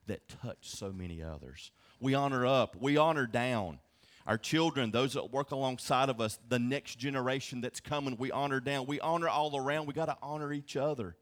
that 0.08 0.28
touched 0.28 0.78
so 0.78 0.91
many 0.91 1.22
others. 1.22 1.72
We 2.00 2.13
honor 2.13 2.46
up, 2.46 2.76
we 2.80 2.98
honor 2.98 3.28
down 3.28 3.80
our 4.28 4.38
children, 4.38 4.91
those 4.91 5.13
that 5.13 5.32
work 5.32 5.52
alongside 5.52 6.10
of 6.10 6.22
us, 6.22 6.38
the 6.48 6.60
next 6.60 6.98
generation 6.98 7.62
that's 7.62 7.80
coming, 7.80 8.15
we 8.17 8.32
honor 8.32 8.60
down. 8.60 8.86
We 8.86 9.00
honor 9.00 9.28
all 9.28 9.58
around. 9.58 9.88
We 9.88 9.94
got 9.94 10.06
to 10.06 10.17
honor 10.22 10.54
each 10.54 10.78
other. 10.78 11.15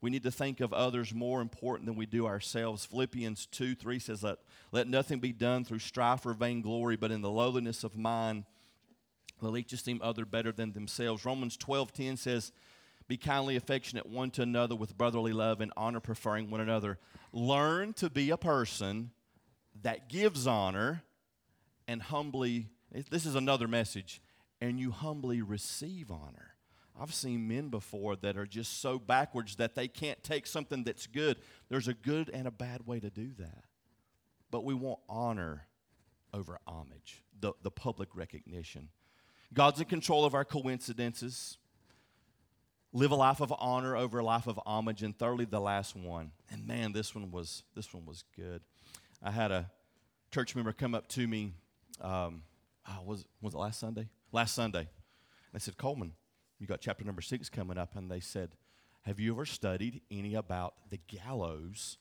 We 0.00 0.10
need 0.10 0.24
to 0.24 0.32
think 0.32 0.60
of 0.60 0.72
others 0.72 1.14
more 1.14 1.40
important 1.40 1.86
than 1.86 1.94
we 1.94 2.06
do 2.06 2.26
ourselves. 2.26 2.84
Philippians 2.84 3.46
2 3.46 3.76
3 3.76 3.98
says, 4.00 4.24
Let, 4.24 4.38
let 4.72 4.88
nothing 4.88 5.20
be 5.20 5.32
done 5.32 5.64
through 5.64 5.78
strife 5.78 6.26
or 6.26 6.34
vainglory, 6.34 6.96
but 6.96 7.12
in 7.12 7.22
the 7.22 7.30
lowliness 7.30 7.84
of 7.84 7.96
mind, 7.96 8.44
let 9.50 9.60
each 9.60 9.72
esteem 9.72 10.00
other 10.02 10.24
better 10.24 10.52
than 10.52 10.72
themselves. 10.72 11.24
Romans 11.24 11.56
12 11.56 11.92
10 11.92 12.16
says, 12.16 12.52
Be 13.08 13.16
kindly 13.16 13.56
affectionate 13.56 14.06
one 14.06 14.30
to 14.32 14.42
another 14.42 14.74
with 14.74 14.96
brotherly 14.96 15.32
love 15.32 15.60
and 15.60 15.72
honor, 15.76 16.00
preferring 16.00 16.50
one 16.50 16.60
another. 16.60 16.98
Learn 17.32 17.92
to 17.94 18.10
be 18.10 18.30
a 18.30 18.36
person 18.36 19.10
that 19.82 20.08
gives 20.08 20.46
honor 20.46 21.02
and 21.88 22.02
humbly, 22.02 22.68
this 23.10 23.26
is 23.26 23.34
another 23.34 23.66
message, 23.66 24.20
and 24.60 24.78
you 24.78 24.90
humbly 24.90 25.42
receive 25.42 26.10
honor. 26.10 26.54
I've 26.98 27.14
seen 27.14 27.48
men 27.48 27.68
before 27.68 28.16
that 28.16 28.36
are 28.36 28.46
just 28.46 28.80
so 28.80 28.98
backwards 28.98 29.56
that 29.56 29.74
they 29.74 29.88
can't 29.88 30.22
take 30.22 30.46
something 30.46 30.84
that's 30.84 31.06
good. 31.06 31.38
There's 31.68 31.88
a 31.88 31.94
good 31.94 32.30
and 32.32 32.46
a 32.46 32.50
bad 32.50 32.86
way 32.86 33.00
to 33.00 33.10
do 33.10 33.30
that. 33.38 33.64
But 34.50 34.64
we 34.64 34.74
want 34.74 35.00
honor 35.08 35.66
over 36.34 36.58
homage, 36.66 37.22
the, 37.40 37.52
the 37.62 37.70
public 37.70 38.10
recognition. 38.14 38.88
God's 39.52 39.80
in 39.80 39.86
control 39.86 40.24
of 40.24 40.34
our 40.34 40.44
coincidences. 40.44 41.58
Live 42.92 43.10
a 43.10 43.16
life 43.16 43.40
of 43.40 43.52
honor 43.58 43.96
over 43.96 44.18
a 44.18 44.24
life 44.24 44.46
of 44.46 44.60
homage. 44.66 45.02
And 45.02 45.18
thirdly, 45.18 45.46
the 45.46 45.60
last 45.60 45.96
one. 45.96 46.32
And 46.50 46.66
man, 46.66 46.92
this 46.92 47.14
one 47.14 47.30
was 47.30 47.62
this 47.74 47.92
one 47.92 48.04
was 48.04 48.24
good. 48.36 48.60
I 49.22 49.30
had 49.30 49.50
a 49.50 49.70
church 50.30 50.54
member 50.54 50.72
come 50.72 50.94
up 50.94 51.08
to 51.08 51.26
me 51.26 51.52
um, 52.02 52.42
oh, 52.88 53.02
was, 53.04 53.24
was 53.40 53.54
it 53.54 53.58
last 53.58 53.80
Sunday? 53.80 54.08
Last 54.32 54.54
Sunday. 54.54 54.88
They 55.52 55.58
said, 55.58 55.76
Coleman, 55.76 56.12
you 56.58 56.66
got 56.66 56.80
chapter 56.80 57.04
number 57.04 57.22
six 57.22 57.48
coming 57.48 57.78
up. 57.78 57.96
And 57.96 58.10
they 58.10 58.20
said, 58.20 58.50
Have 59.02 59.20
you 59.20 59.32
ever 59.32 59.46
studied 59.46 60.00
any 60.10 60.34
about 60.34 60.74
the 60.90 60.98
gallows 61.08 61.98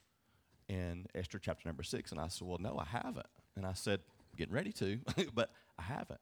in 0.68 1.06
Esther 1.14 1.40
chapter 1.40 1.68
number 1.68 1.84
six? 1.84 2.12
And 2.12 2.20
I 2.20 2.28
said, 2.28 2.48
Well, 2.48 2.58
no, 2.60 2.78
I 2.78 2.86
haven't. 2.86 3.28
And 3.56 3.66
I 3.66 3.74
said, 3.74 4.00
Getting 4.38 4.54
ready 4.54 4.72
to, 4.74 5.00
but 5.34 5.52
I 5.78 5.84
haven't. 5.84 6.20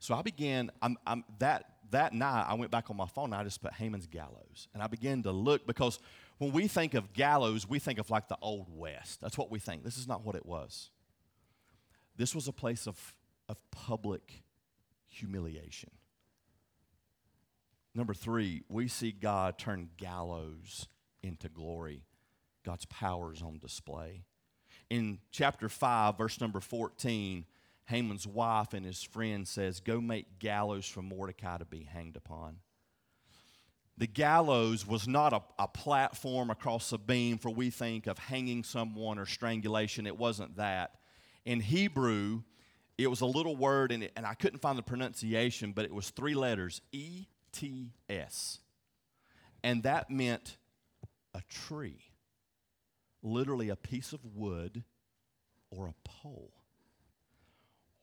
So 0.00 0.14
I 0.14 0.22
began, 0.22 0.70
I'm, 0.80 0.96
I'm, 1.06 1.24
that, 1.38 1.66
that 1.90 2.14
night, 2.14 2.46
I 2.48 2.54
went 2.54 2.70
back 2.70 2.90
on 2.90 2.96
my 2.96 3.06
phone 3.06 3.26
and 3.26 3.34
I 3.34 3.44
just 3.44 3.62
put 3.62 3.74
Haman's 3.74 4.06
gallows. 4.06 4.66
And 4.72 4.82
I 4.82 4.86
began 4.86 5.22
to 5.24 5.30
look 5.30 5.66
because 5.66 5.98
when 6.38 6.52
we 6.52 6.68
think 6.68 6.94
of 6.94 7.12
gallows, 7.12 7.68
we 7.68 7.78
think 7.78 7.98
of 7.98 8.08
like 8.08 8.26
the 8.26 8.38
Old 8.40 8.66
West. 8.74 9.20
That's 9.20 9.36
what 9.36 9.50
we 9.50 9.58
think. 9.58 9.84
This 9.84 9.98
is 9.98 10.08
not 10.08 10.24
what 10.24 10.34
it 10.36 10.46
was. 10.46 10.88
This 12.16 12.34
was 12.34 12.48
a 12.48 12.52
place 12.52 12.86
of, 12.86 13.14
of 13.48 13.58
public 13.70 14.42
humiliation. 15.06 15.90
Number 17.94 18.14
three, 18.14 18.62
we 18.70 18.88
see 18.88 19.12
God 19.12 19.58
turn 19.58 19.90
gallows 19.98 20.88
into 21.22 21.50
glory. 21.50 22.04
God's 22.64 22.86
power 22.86 23.34
is 23.34 23.42
on 23.42 23.58
display. 23.58 24.24
In 24.88 25.18
chapter 25.30 25.68
5, 25.68 26.16
verse 26.16 26.40
number 26.40 26.60
14, 26.60 27.44
Haman's 27.90 28.26
wife 28.26 28.72
and 28.72 28.86
his 28.86 29.02
friend 29.02 29.46
says, 29.46 29.80
Go 29.80 30.00
make 30.00 30.38
gallows 30.38 30.86
for 30.86 31.02
Mordecai 31.02 31.58
to 31.58 31.64
be 31.64 31.82
hanged 31.82 32.16
upon. 32.16 32.56
The 33.98 34.06
gallows 34.06 34.86
was 34.86 35.06
not 35.06 35.34
a, 35.34 35.42
a 35.58 35.68
platform 35.68 36.48
across 36.48 36.92
a 36.92 36.98
beam 36.98 37.36
for 37.36 37.50
we 37.50 37.68
think 37.68 38.06
of 38.06 38.18
hanging 38.18 38.64
someone 38.64 39.18
or 39.18 39.26
strangulation. 39.26 40.06
It 40.06 40.16
wasn't 40.16 40.56
that. 40.56 40.92
In 41.44 41.60
Hebrew, 41.60 42.42
it 42.96 43.08
was 43.08 43.20
a 43.20 43.26
little 43.26 43.56
word, 43.56 43.92
it, 43.92 44.12
and 44.16 44.24
I 44.24 44.34
couldn't 44.34 44.60
find 44.60 44.78
the 44.78 44.82
pronunciation, 44.82 45.72
but 45.72 45.84
it 45.84 45.92
was 45.92 46.10
three 46.10 46.34
letters 46.34 46.80
E 46.92 47.26
T 47.52 47.92
S. 48.08 48.60
And 49.62 49.82
that 49.82 50.10
meant 50.10 50.56
a 51.34 51.42
tree, 51.48 52.00
literally 53.22 53.68
a 53.68 53.76
piece 53.76 54.12
of 54.12 54.20
wood 54.24 54.84
or 55.70 55.88
a 55.88 55.94
pole. 56.04 56.52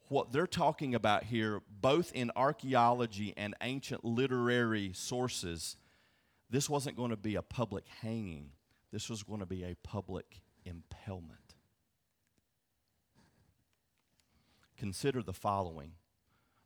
What 0.09 0.31
they're 0.31 0.47
talking 0.47 0.95
about 0.95 1.25
here, 1.25 1.61
both 1.69 2.11
in 2.13 2.31
archaeology 2.35 3.33
and 3.35 3.55
ancient 3.61 4.05
literary 4.05 4.91
sources, 4.93 5.75
this 6.49 6.69
wasn't 6.69 6.95
going 6.95 7.11
to 7.11 7.17
be 7.17 7.35
a 7.35 7.41
public 7.41 7.85
hanging, 8.01 8.51
this 8.91 9.09
was 9.09 9.23
going 9.23 9.41
to 9.41 9.45
be 9.45 9.63
a 9.63 9.75
public 9.83 10.41
impalement. 10.65 11.47
consider 14.77 15.21
the 15.21 15.33
following 15.33 15.91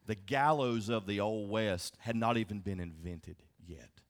the 0.05 0.15
gallows 0.15 0.89
of 0.89 1.05
the 1.05 1.19
Old 1.19 1.49
West 1.49 1.95
had 1.99 2.15
not 2.15 2.35
even 2.35 2.59
been 2.59 2.79
invented 2.79 3.37
yet. 3.65 4.01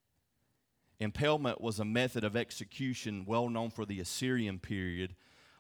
Impalement 1.00 1.60
was 1.60 1.80
a 1.80 1.86
method 1.86 2.24
of 2.24 2.36
execution 2.36 3.26
well 3.26 3.50
known 3.50 3.70
for 3.70 3.86
the 3.86 4.00
Assyrian 4.00 4.58
period, 4.58 5.16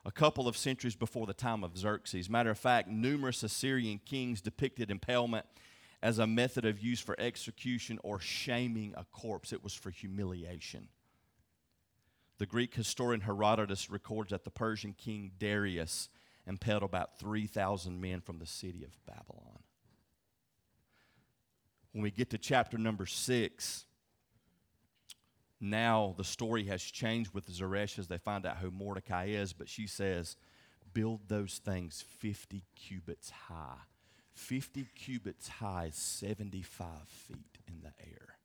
a 0.05 0.11
couple 0.11 0.47
of 0.47 0.57
centuries 0.57 0.95
before 0.95 1.27
the 1.27 1.33
time 1.33 1.63
of 1.63 1.77
Xerxes. 1.77 2.29
Matter 2.29 2.51
of 2.51 2.57
fact, 2.57 2.87
numerous 2.87 3.43
Assyrian 3.43 3.99
kings 4.03 4.41
depicted 4.41 4.89
impalement 4.89 5.45
as 6.01 6.17
a 6.17 6.25
method 6.25 6.65
of 6.65 6.79
use 6.79 6.99
for 6.99 7.19
execution 7.19 7.99
or 8.03 8.19
shaming 8.19 8.93
a 8.97 9.05
corpse, 9.05 9.53
it 9.53 9.63
was 9.63 9.73
for 9.73 9.91
humiliation. 9.91 10.87
The 12.39 12.47
Greek 12.47 12.73
historian 12.73 13.21
Herodotus 13.21 13.89
records 13.91 14.31
that 14.31 14.43
the 14.43 14.49
Persian 14.49 14.93
king 14.93 15.31
Darius 15.37 16.09
impaled 16.47 16.81
about 16.81 17.19
3,000 17.19 18.01
men 18.01 18.19
from 18.21 18.39
the 18.39 18.47
city 18.47 18.83
of 18.83 18.97
Babylon. 19.05 19.59
When 21.91 22.01
we 22.01 22.09
get 22.09 22.31
to 22.31 22.39
chapter 22.39 22.79
number 22.79 23.05
six, 23.05 23.85
now 25.61 26.15
the 26.17 26.23
story 26.23 26.65
has 26.65 26.81
changed 26.81 27.33
with 27.33 27.49
Zeresh 27.51 27.99
as 27.99 28.07
they 28.07 28.17
find 28.17 28.45
out 28.45 28.57
who 28.57 28.71
Mordecai 28.71 29.25
is, 29.27 29.53
but 29.53 29.69
she 29.69 29.87
says, 29.87 30.35
Build 30.93 31.21
those 31.29 31.61
things 31.63 32.03
50 32.19 32.63
cubits 32.75 33.29
high. 33.29 33.77
50 34.33 34.87
cubits 34.95 35.47
high 35.47 35.85
is 35.85 35.95
75 35.95 36.87
feet 37.07 37.59
in 37.67 37.81
the 37.81 37.93
air. 38.05 38.35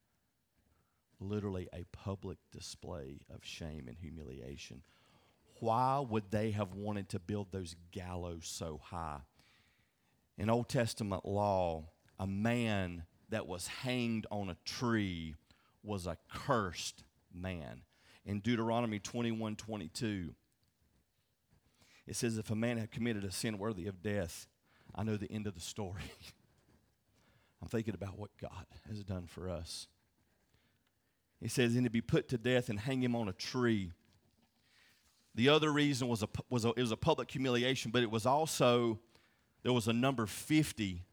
Literally 1.19 1.69
a 1.73 1.85
public 1.91 2.39
display 2.53 3.21
of 3.35 3.45
shame 3.45 3.87
and 3.89 3.97
humiliation 3.99 4.83
why 5.61 6.01
would 6.01 6.31
they 6.31 6.51
have 6.51 6.75
wanted 6.75 7.09
to 7.11 7.19
build 7.19 7.49
those 7.51 7.77
gallows 7.93 8.47
so 8.47 8.81
high? 8.83 9.21
In 10.37 10.51
Old 10.51 10.69
Testament 10.69 11.25
law, 11.25 11.85
a 12.19 12.27
man 12.27 13.05
that 13.31 13.47
was 13.47 13.67
hanged 13.67 14.27
on 14.31 14.51
a 14.51 14.57
tree 14.65 15.35
was 15.87 16.07
a 16.07 16.17
cursed 16.33 17.05
man. 17.33 17.83
In 18.25 18.41
Deuteronomy 18.41 18.99
21 18.99 19.57
22, 19.57 20.35
it 22.07 22.17
says, 22.17 22.39
If 22.39 22.51
a 22.51 22.57
man 22.57 22.79
had 22.79 22.91
committed 22.91 23.25
a 23.25 23.31
sin 23.31 23.59
worthy 23.59 23.87
of 23.87 24.03
death, 24.03 24.49
I 24.95 25.05
know 25.05 25.17
the 25.17 25.31
end 25.31 25.47
of 25.47 25.55
the 25.55 25.61
story. 25.61 26.03
I'm 27.63 27.69
thinking 27.69 27.95
about 27.95 28.19
what 28.19 28.31
God 28.41 28.67
has 28.89 29.03
done 29.03 29.27
for 29.27 29.49
us. 29.49 29.87
He 31.41 31.49
says, 31.49 31.75
And 31.75 31.85
to 31.85 31.91
be 31.91 32.01
put 32.01 32.29
to 32.29 32.39
death 32.39 32.69
and 32.69 32.79
hang 32.79 33.03
him 33.03 33.15
on 33.15 33.29
a 33.29 33.33
tree. 33.33 33.93
The 35.35 35.51
other 35.51 35.71
reason 35.73 36.09
was, 36.09 36.23
a, 36.23 36.29
was 36.49 36.65
a, 36.65 36.71
it 36.71 36.81
was 36.81 36.93
a 36.93 36.97
public 36.97 37.31
humiliation, 37.31 37.91
but 37.91 38.03
it 38.03 38.11
was 38.11 38.25
also, 38.25 38.99
there 39.63 39.73
was 39.73 39.87
a 39.87 39.93
number 39.93 40.27
50 40.27 41.05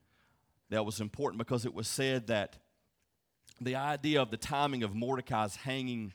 that 0.69 0.85
was 0.85 1.01
important 1.01 1.37
because 1.39 1.65
it 1.65 1.73
was 1.73 1.87
said 1.87 2.27
that 2.27 2.57
the 3.63 3.75
idea 3.75 4.21
of 4.21 4.31
the 4.31 4.37
timing 4.37 4.83
of 4.83 4.95
Mordecai's 4.95 5.55
hanging, 5.55 6.13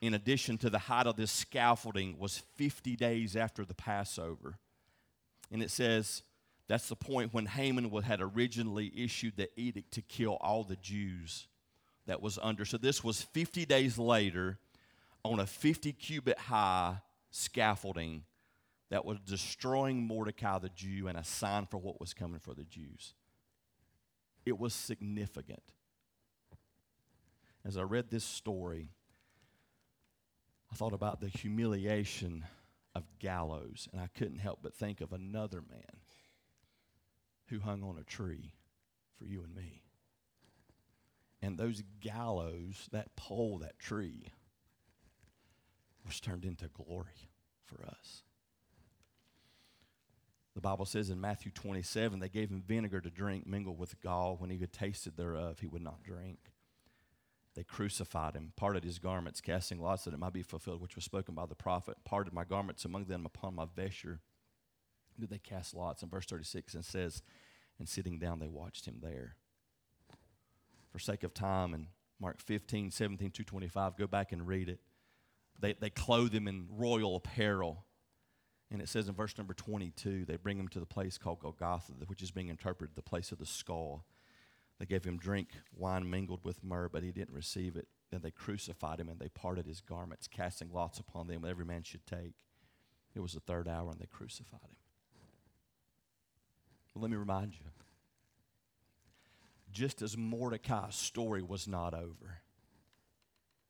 in 0.00 0.14
addition 0.14 0.58
to 0.58 0.70
the 0.70 0.78
height 0.78 1.06
of 1.06 1.16
this 1.16 1.30
scaffolding, 1.30 2.18
was 2.18 2.42
50 2.56 2.96
days 2.96 3.36
after 3.36 3.64
the 3.64 3.74
Passover. 3.74 4.58
And 5.50 5.62
it 5.62 5.70
says 5.70 6.22
That's 6.68 6.88
the 6.88 6.96
point 6.96 7.32
when 7.32 7.46
Haman 7.46 7.90
had 8.02 8.20
originally 8.20 8.92
issued 8.96 9.36
the 9.36 9.48
edict 9.56 9.92
to 9.92 10.02
kill 10.02 10.36
all 10.40 10.64
the 10.64 10.76
Jews 10.76 11.46
that 12.06 12.22
was 12.22 12.38
under. 12.42 12.64
So 12.64 12.76
this 12.76 13.02
was 13.02 13.22
50 13.22 13.64
days 13.66 13.98
later 13.98 14.58
on 15.24 15.40
a 15.40 15.46
50 15.46 15.92
cubit 15.92 16.38
high 16.38 16.98
scaffolding 17.30 18.22
that 18.90 19.04
was 19.04 19.18
destroying 19.20 20.06
Mordecai 20.06 20.58
the 20.58 20.68
Jew 20.68 21.08
and 21.08 21.18
a 21.18 21.24
sign 21.24 21.66
for 21.66 21.78
what 21.78 22.00
was 22.00 22.14
coming 22.14 22.40
for 22.40 22.54
the 22.54 22.64
Jews. 22.64 23.14
It 24.44 24.58
was 24.58 24.72
significant. 24.74 25.62
As 27.66 27.76
I 27.76 27.82
read 27.82 28.10
this 28.10 28.24
story, 28.24 28.92
I 30.70 30.76
thought 30.76 30.92
about 30.92 31.20
the 31.20 31.28
humiliation 31.28 32.44
of 32.94 33.02
gallows, 33.18 33.88
and 33.90 34.00
I 34.00 34.06
couldn't 34.16 34.38
help 34.38 34.60
but 34.62 34.72
think 34.72 35.00
of 35.00 35.12
another 35.12 35.60
man 35.68 36.00
who 37.48 37.58
hung 37.58 37.82
on 37.82 37.98
a 37.98 38.04
tree 38.04 38.52
for 39.18 39.24
you 39.24 39.42
and 39.42 39.52
me. 39.52 39.82
And 41.42 41.58
those 41.58 41.82
gallows, 42.00 42.88
that 42.92 43.16
pole, 43.16 43.58
that 43.58 43.80
tree, 43.80 44.28
was 46.06 46.20
turned 46.20 46.44
into 46.44 46.68
glory 46.68 47.30
for 47.64 47.84
us. 47.84 48.22
The 50.54 50.60
Bible 50.60 50.86
says 50.86 51.10
in 51.10 51.20
Matthew 51.20 51.50
27, 51.50 52.20
they 52.20 52.28
gave 52.28 52.48
him 52.48 52.62
vinegar 52.64 53.00
to 53.00 53.10
drink 53.10 53.44
mingled 53.44 53.78
with 53.78 54.00
gall. 54.00 54.36
When 54.36 54.50
he 54.50 54.58
had 54.58 54.72
tasted 54.72 55.16
thereof, 55.16 55.58
he 55.58 55.66
would 55.66 55.82
not 55.82 56.04
drink. 56.04 56.38
They 57.56 57.64
crucified 57.64 58.34
him, 58.34 58.52
parted 58.54 58.84
his 58.84 58.98
garments, 58.98 59.40
casting 59.40 59.80
lots 59.80 60.04
that 60.04 60.12
it 60.12 60.20
might 60.20 60.34
be 60.34 60.42
fulfilled, 60.42 60.82
which 60.82 60.94
was 60.94 61.06
spoken 61.06 61.34
by 61.34 61.46
the 61.46 61.54
prophet. 61.54 61.96
Parted 62.04 62.34
my 62.34 62.44
garments 62.44 62.84
among 62.84 63.06
them 63.06 63.24
upon 63.24 63.54
my 63.54 63.64
vesture. 63.74 64.20
Did 65.18 65.30
they 65.30 65.38
cast 65.38 65.74
lots? 65.74 66.02
In 66.02 66.10
verse 66.10 66.26
36, 66.26 66.74
and 66.74 66.84
says, 66.84 67.22
And 67.78 67.88
sitting 67.88 68.18
down, 68.18 68.40
they 68.40 68.46
watched 68.46 68.86
him 68.86 68.98
there. 69.02 69.36
For 70.92 70.98
sake 70.98 71.24
of 71.24 71.32
time, 71.32 71.72
in 71.72 71.86
Mark 72.20 72.42
15, 72.42 72.90
17, 72.90 73.30
225, 73.30 73.96
go 73.96 74.06
back 74.06 74.32
and 74.32 74.46
read 74.46 74.68
it. 74.68 74.80
They, 75.58 75.72
they 75.72 75.88
clothe 75.88 76.34
him 76.34 76.46
in 76.46 76.68
royal 76.70 77.16
apparel. 77.16 77.86
And 78.70 78.82
it 78.82 78.90
says 78.90 79.08
in 79.08 79.14
verse 79.14 79.38
number 79.38 79.54
22, 79.54 80.26
they 80.26 80.36
bring 80.36 80.58
him 80.58 80.68
to 80.68 80.80
the 80.80 80.84
place 80.84 81.16
called 81.16 81.40
Golgotha, 81.40 81.92
which 82.06 82.22
is 82.22 82.30
being 82.30 82.48
interpreted 82.48 82.96
the 82.96 83.02
place 83.02 83.32
of 83.32 83.38
the 83.38 83.46
skull. 83.46 84.04
They 84.78 84.86
gave 84.86 85.04
him 85.04 85.16
drink, 85.16 85.48
wine 85.74 86.08
mingled 86.08 86.44
with 86.44 86.62
myrrh, 86.62 86.88
but 86.88 87.02
he 87.02 87.10
didn't 87.10 87.34
receive 87.34 87.76
it. 87.76 87.88
Then 88.10 88.20
they 88.22 88.30
crucified 88.30 89.00
him 89.00 89.08
and 89.08 89.18
they 89.18 89.28
parted 89.28 89.66
his 89.66 89.80
garments, 89.80 90.28
casting 90.28 90.72
lots 90.72 90.98
upon 90.98 91.26
them, 91.26 91.44
every 91.44 91.64
man 91.64 91.82
should 91.82 92.06
take. 92.06 92.34
It 93.14 93.20
was 93.20 93.32
the 93.32 93.40
third 93.40 93.66
hour 93.66 93.90
and 93.90 93.98
they 93.98 94.06
crucified 94.06 94.60
him. 94.62 94.76
Let 96.94 97.10
me 97.10 97.16
remind 97.16 97.52
you 97.52 97.66
just 99.70 100.00
as 100.00 100.16
Mordecai's 100.16 100.94
story 100.94 101.42
was 101.42 101.68
not 101.68 101.92
over, 101.92 102.40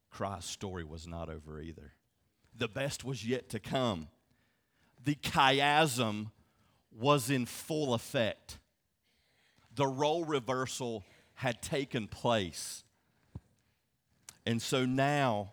Christ's 0.09 0.51
story 0.51 0.85
was 0.85 1.07
not 1.07 1.29
over 1.29 1.61
either. 1.61 1.95
The 2.57 2.69
best 2.69 3.05
was 3.05 3.27
yet 3.27 3.49
to 3.51 3.59
come. 3.59 4.09
The 5.05 5.17
chiasm 5.17 6.31
was 6.97 7.29
in 7.29 7.45
full 7.45 7.93
effect. 7.93 8.59
The 9.77 9.87
role 9.87 10.25
reversal 10.25 11.05
had 11.35 11.63
taken 11.63 12.09
place. 12.09 12.83
And 14.47 14.61
so 14.61 14.87
now 14.87 15.53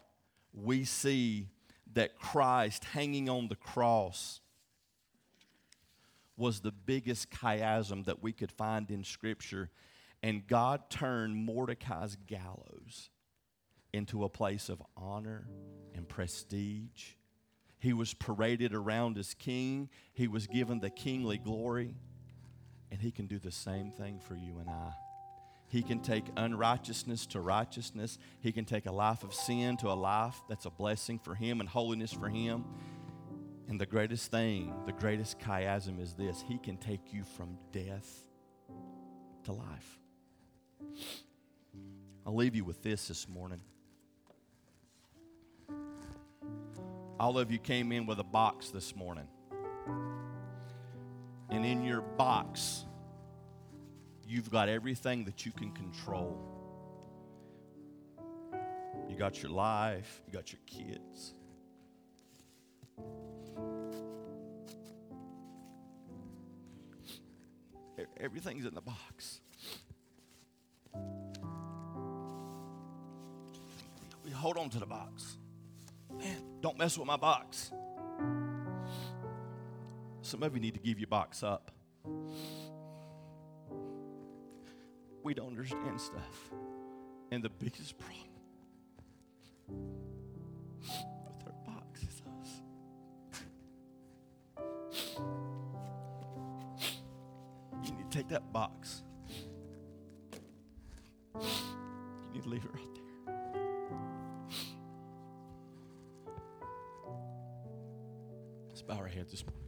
we 0.54 0.86
see 0.86 1.50
that 1.94 2.18
Christ 2.18 2.86
hanging 2.86 3.30
on 3.30 3.50
the 3.50 3.56
cross 3.56 4.40
was 6.38 6.62
the 6.62 6.72
biggest 6.72 7.30
chiasm 7.32 8.06
that 8.06 8.24
we 8.24 8.32
could 8.32 8.52
find 8.52 8.90
in 8.90 9.04
Scripture. 9.04 9.70
And 10.24 10.48
God 10.48 10.90
turned 10.90 11.36
Mordecai's 11.36 12.18
gallows 12.26 13.10
into 13.92 14.24
a 14.24 14.30
place 14.30 14.70
of 14.70 14.82
honor 14.96 15.48
and 15.94 16.08
prestige. 16.08 17.12
He 17.78 17.92
was 17.94 18.14
paraded 18.14 18.74
around 18.74 19.18
as 19.18 19.34
king, 19.34 19.90
he 20.14 20.28
was 20.28 20.48
given 20.48 20.80
the 20.80 20.90
kingly 20.90 21.38
glory, 21.38 21.96
and 22.94 23.02
he 23.02 23.10
can 23.10 23.26
do 23.26 23.40
the 23.40 23.52
same 23.52 23.90
thing 23.90 24.20
for 24.20 24.36
you 24.36 24.60
and 24.60 24.70
I. 24.70 24.92
He 25.68 25.82
can 25.82 26.00
take 26.00 26.26
unrighteousness 26.38 27.26
to 27.28 27.42
righteousness. 27.42 28.20
He 28.40 28.52
can 28.52 28.66
take 28.66 28.86
a 28.86 28.92
life 28.92 29.24
of 29.24 29.34
sin 29.34 29.78
to 29.78 29.88
a 29.88 29.98
life 29.98 30.40
that's 30.48 30.66
a 30.66 30.70
blessing 30.70 31.18
for 31.18 31.34
him 31.34 31.60
and 31.60 31.68
holiness 31.68 32.14
for 32.14 32.30
him. 32.30 32.64
And 33.68 33.82
the 33.82 33.88
greatest 33.88 34.30
thing, 34.30 34.72
the 34.86 34.92
greatest 34.92 35.40
chiasm 35.40 36.00
is 36.00 36.14
this 36.14 36.44
He 36.48 36.60
can 36.60 36.78
take 36.78 37.12
you 37.12 37.24
from 37.36 37.58
death 37.72 38.28
to 39.46 39.54
life. 39.54 40.00
I'll 42.28 42.36
leave 42.36 42.56
you 42.56 42.64
with 42.64 42.84
this 42.84 43.08
this 43.08 43.28
morning. 43.28 43.62
All 47.20 47.40
of 47.40 47.52
you 47.52 47.58
came 47.58 47.92
in 47.92 48.06
with 48.06 48.20
a 48.20 48.24
box 48.24 48.70
this 48.70 48.96
morning. 48.96 49.28
And 51.54 51.64
in 51.64 51.84
your 51.84 52.02
box, 52.02 52.86
you've 54.28 54.50
got 54.50 54.70
everything 54.70 55.24
that 55.26 55.46
you 55.46 55.52
can 55.52 55.72
control. 55.72 56.36
You 59.08 59.16
got 59.16 59.44
your 59.44 59.52
life, 59.52 60.22
you 60.26 60.34
got 60.34 60.52
your 60.52 60.62
kids. 60.66 61.36
Everything's 68.20 68.66
in 68.66 68.74
the 68.74 68.82
box. 68.82 69.42
We 74.26 74.32
hold 74.32 74.58
on 74.58 74.70
to 74.72 74.80
the 74.80 74.88
box. 74.88 75.38
Man, 76.18 76.38
don't 76.62 76.78
mess 76.78 76.98
with 76.98 77.06
my 77.06 77.18
box. 77.18 77.72
Some 80.24 80.42
of 80.42 80.56
you 80.56 80.62
need 80.62 80.74
to 80.74 80.80
give 80.80 81.00
your 81.00 81.08
box 81.08 81.44
up. 81.44 81.70
We 85.22 85.34
don't 85.34 85.50
understand 85.50 86.00
stuff. 86.00 86.50
And 87.30 87.44
the 87.44 87.50
biggest 87.50 87.98
problem 87.98 88.30
with 91.26 91.46
our 91.46 91.54
box 91.66 92.04
is 92.04 92.22
us. 92.42 92.62
You 97.84 97.92
need 97.92 98.10
to 98.10 98.18
take 98.18 98.30
that 98.30 98.54
box. 98.54 99.04
You 101.36 101.42
need 102.34 102.44
to 102.44 102.50
leave 102.50 102.64
it 102.64 102.72
right 102.74 102.96
there. 102.96 103.36
Let's 108.70 108.82
bow 108.82 108.96
our 108.96 109.08
heads 109.08 109.32
this 109.32 109.46
morning. 109.46 109.63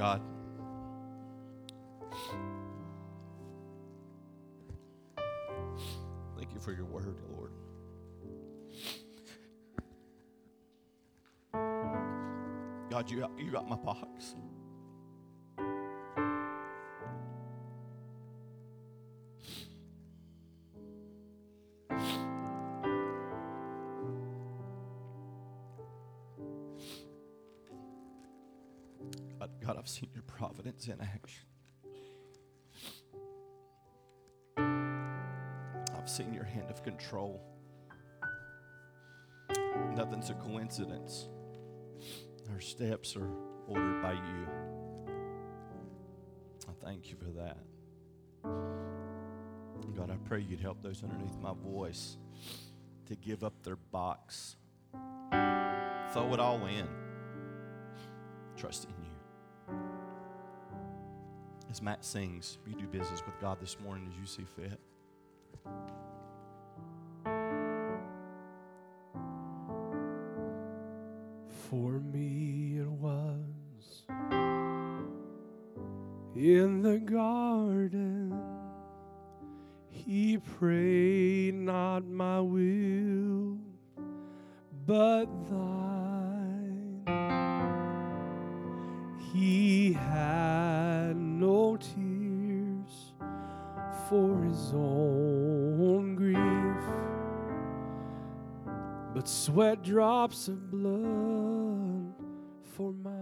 God. 0.00 0.22
Thank 6.38 6.54
you 6.54 6.60
for 6.60 6.72
your 6.72 6.86
word, 6.86 7.18
Lord. 7.36 7.52
God, 12.90 13.10
you 13.10 13.20
got, 13.20 13.30
you 13.38 13.50
got 13.50 13.68
my 13.68 13.76
box. 13.76 14.36
Your 30.66 30.88
in 30.88 31.00
action. 31.00 31.44
I've 35.96 36.08
seen 36.08 36.32
your 36.32 36.44
hand 36.44 36.70
of 36.70 36.82
control. 36.82 37.42
Nothing's 39.94 40.30
a 40.30 40.34
coincidence. 40.34 41.28
Our 42.52 42.60
steps 42.60 43.16
are 43.16 43.28
ordered 43.66 44.02
by 44.02 44.12
you. 44.12 44.46
I 46.68 46.72
thank 46.84 47.10
you 47.10 47.16
for 47.16 47.30
that. 47.38 47.58
God, 49.96 50.10
I 50.10 50.16
pray 50.24 50.40
you'd 50.40 50.60
help 50.60 50.82
those 50.82 51.02
underneath 51.02 51.36
my 51.38 51.52
voice 51.52 52.16
to 53.06 53.16
give 53.16 53.44
up 53.44 53.62
their 53.62 53.76
box, 53.76 54.56
throw 56.12 56.32
it 56.32 56.40
all 56.40 56.64
in, 56.66 56.88
trust 58.56 58.88
you. 58.88 58.99
As 61.70 61.80
Matt 61.80 62.04
sings, 62.04 62.58
you 62.66 62.74
do 62.74 62.86
business 62.88 63.22
with 63.24 63.40
God 63.40 63.58
this 63.60 63.78
morning 63.78 64.08
as 64.12 64.18
you 64.18 64.26
see 64.26 64.44
fit. 64.56 64.80
For 71.70 72.00
me 72.00 72.78
it 72.80 72.88
was 72.88 74.02
in 76.34 76.82
the 76.82 76.98
garden, 76.98 78.36
He 79.88 80.38
prayed, 80.38 81.54
Not 81.54 82.04
my 82.04 82.40
will, 82.40 83.58
but 84.86 85.26
thine. 85.48 87.04
He 89.32 89.92
had 89.92 91.09
for 94.10 94.42
his 94.42 94.72
own 94.74 96.16
grief, 96.16 96.84
but 99.14 99.28
sweat 99.28 99.84
drops 99.84 100.48
of 100.48 100.68
blood 100.68 102.12
for 102.64 102.92
mine. 102.92 103.19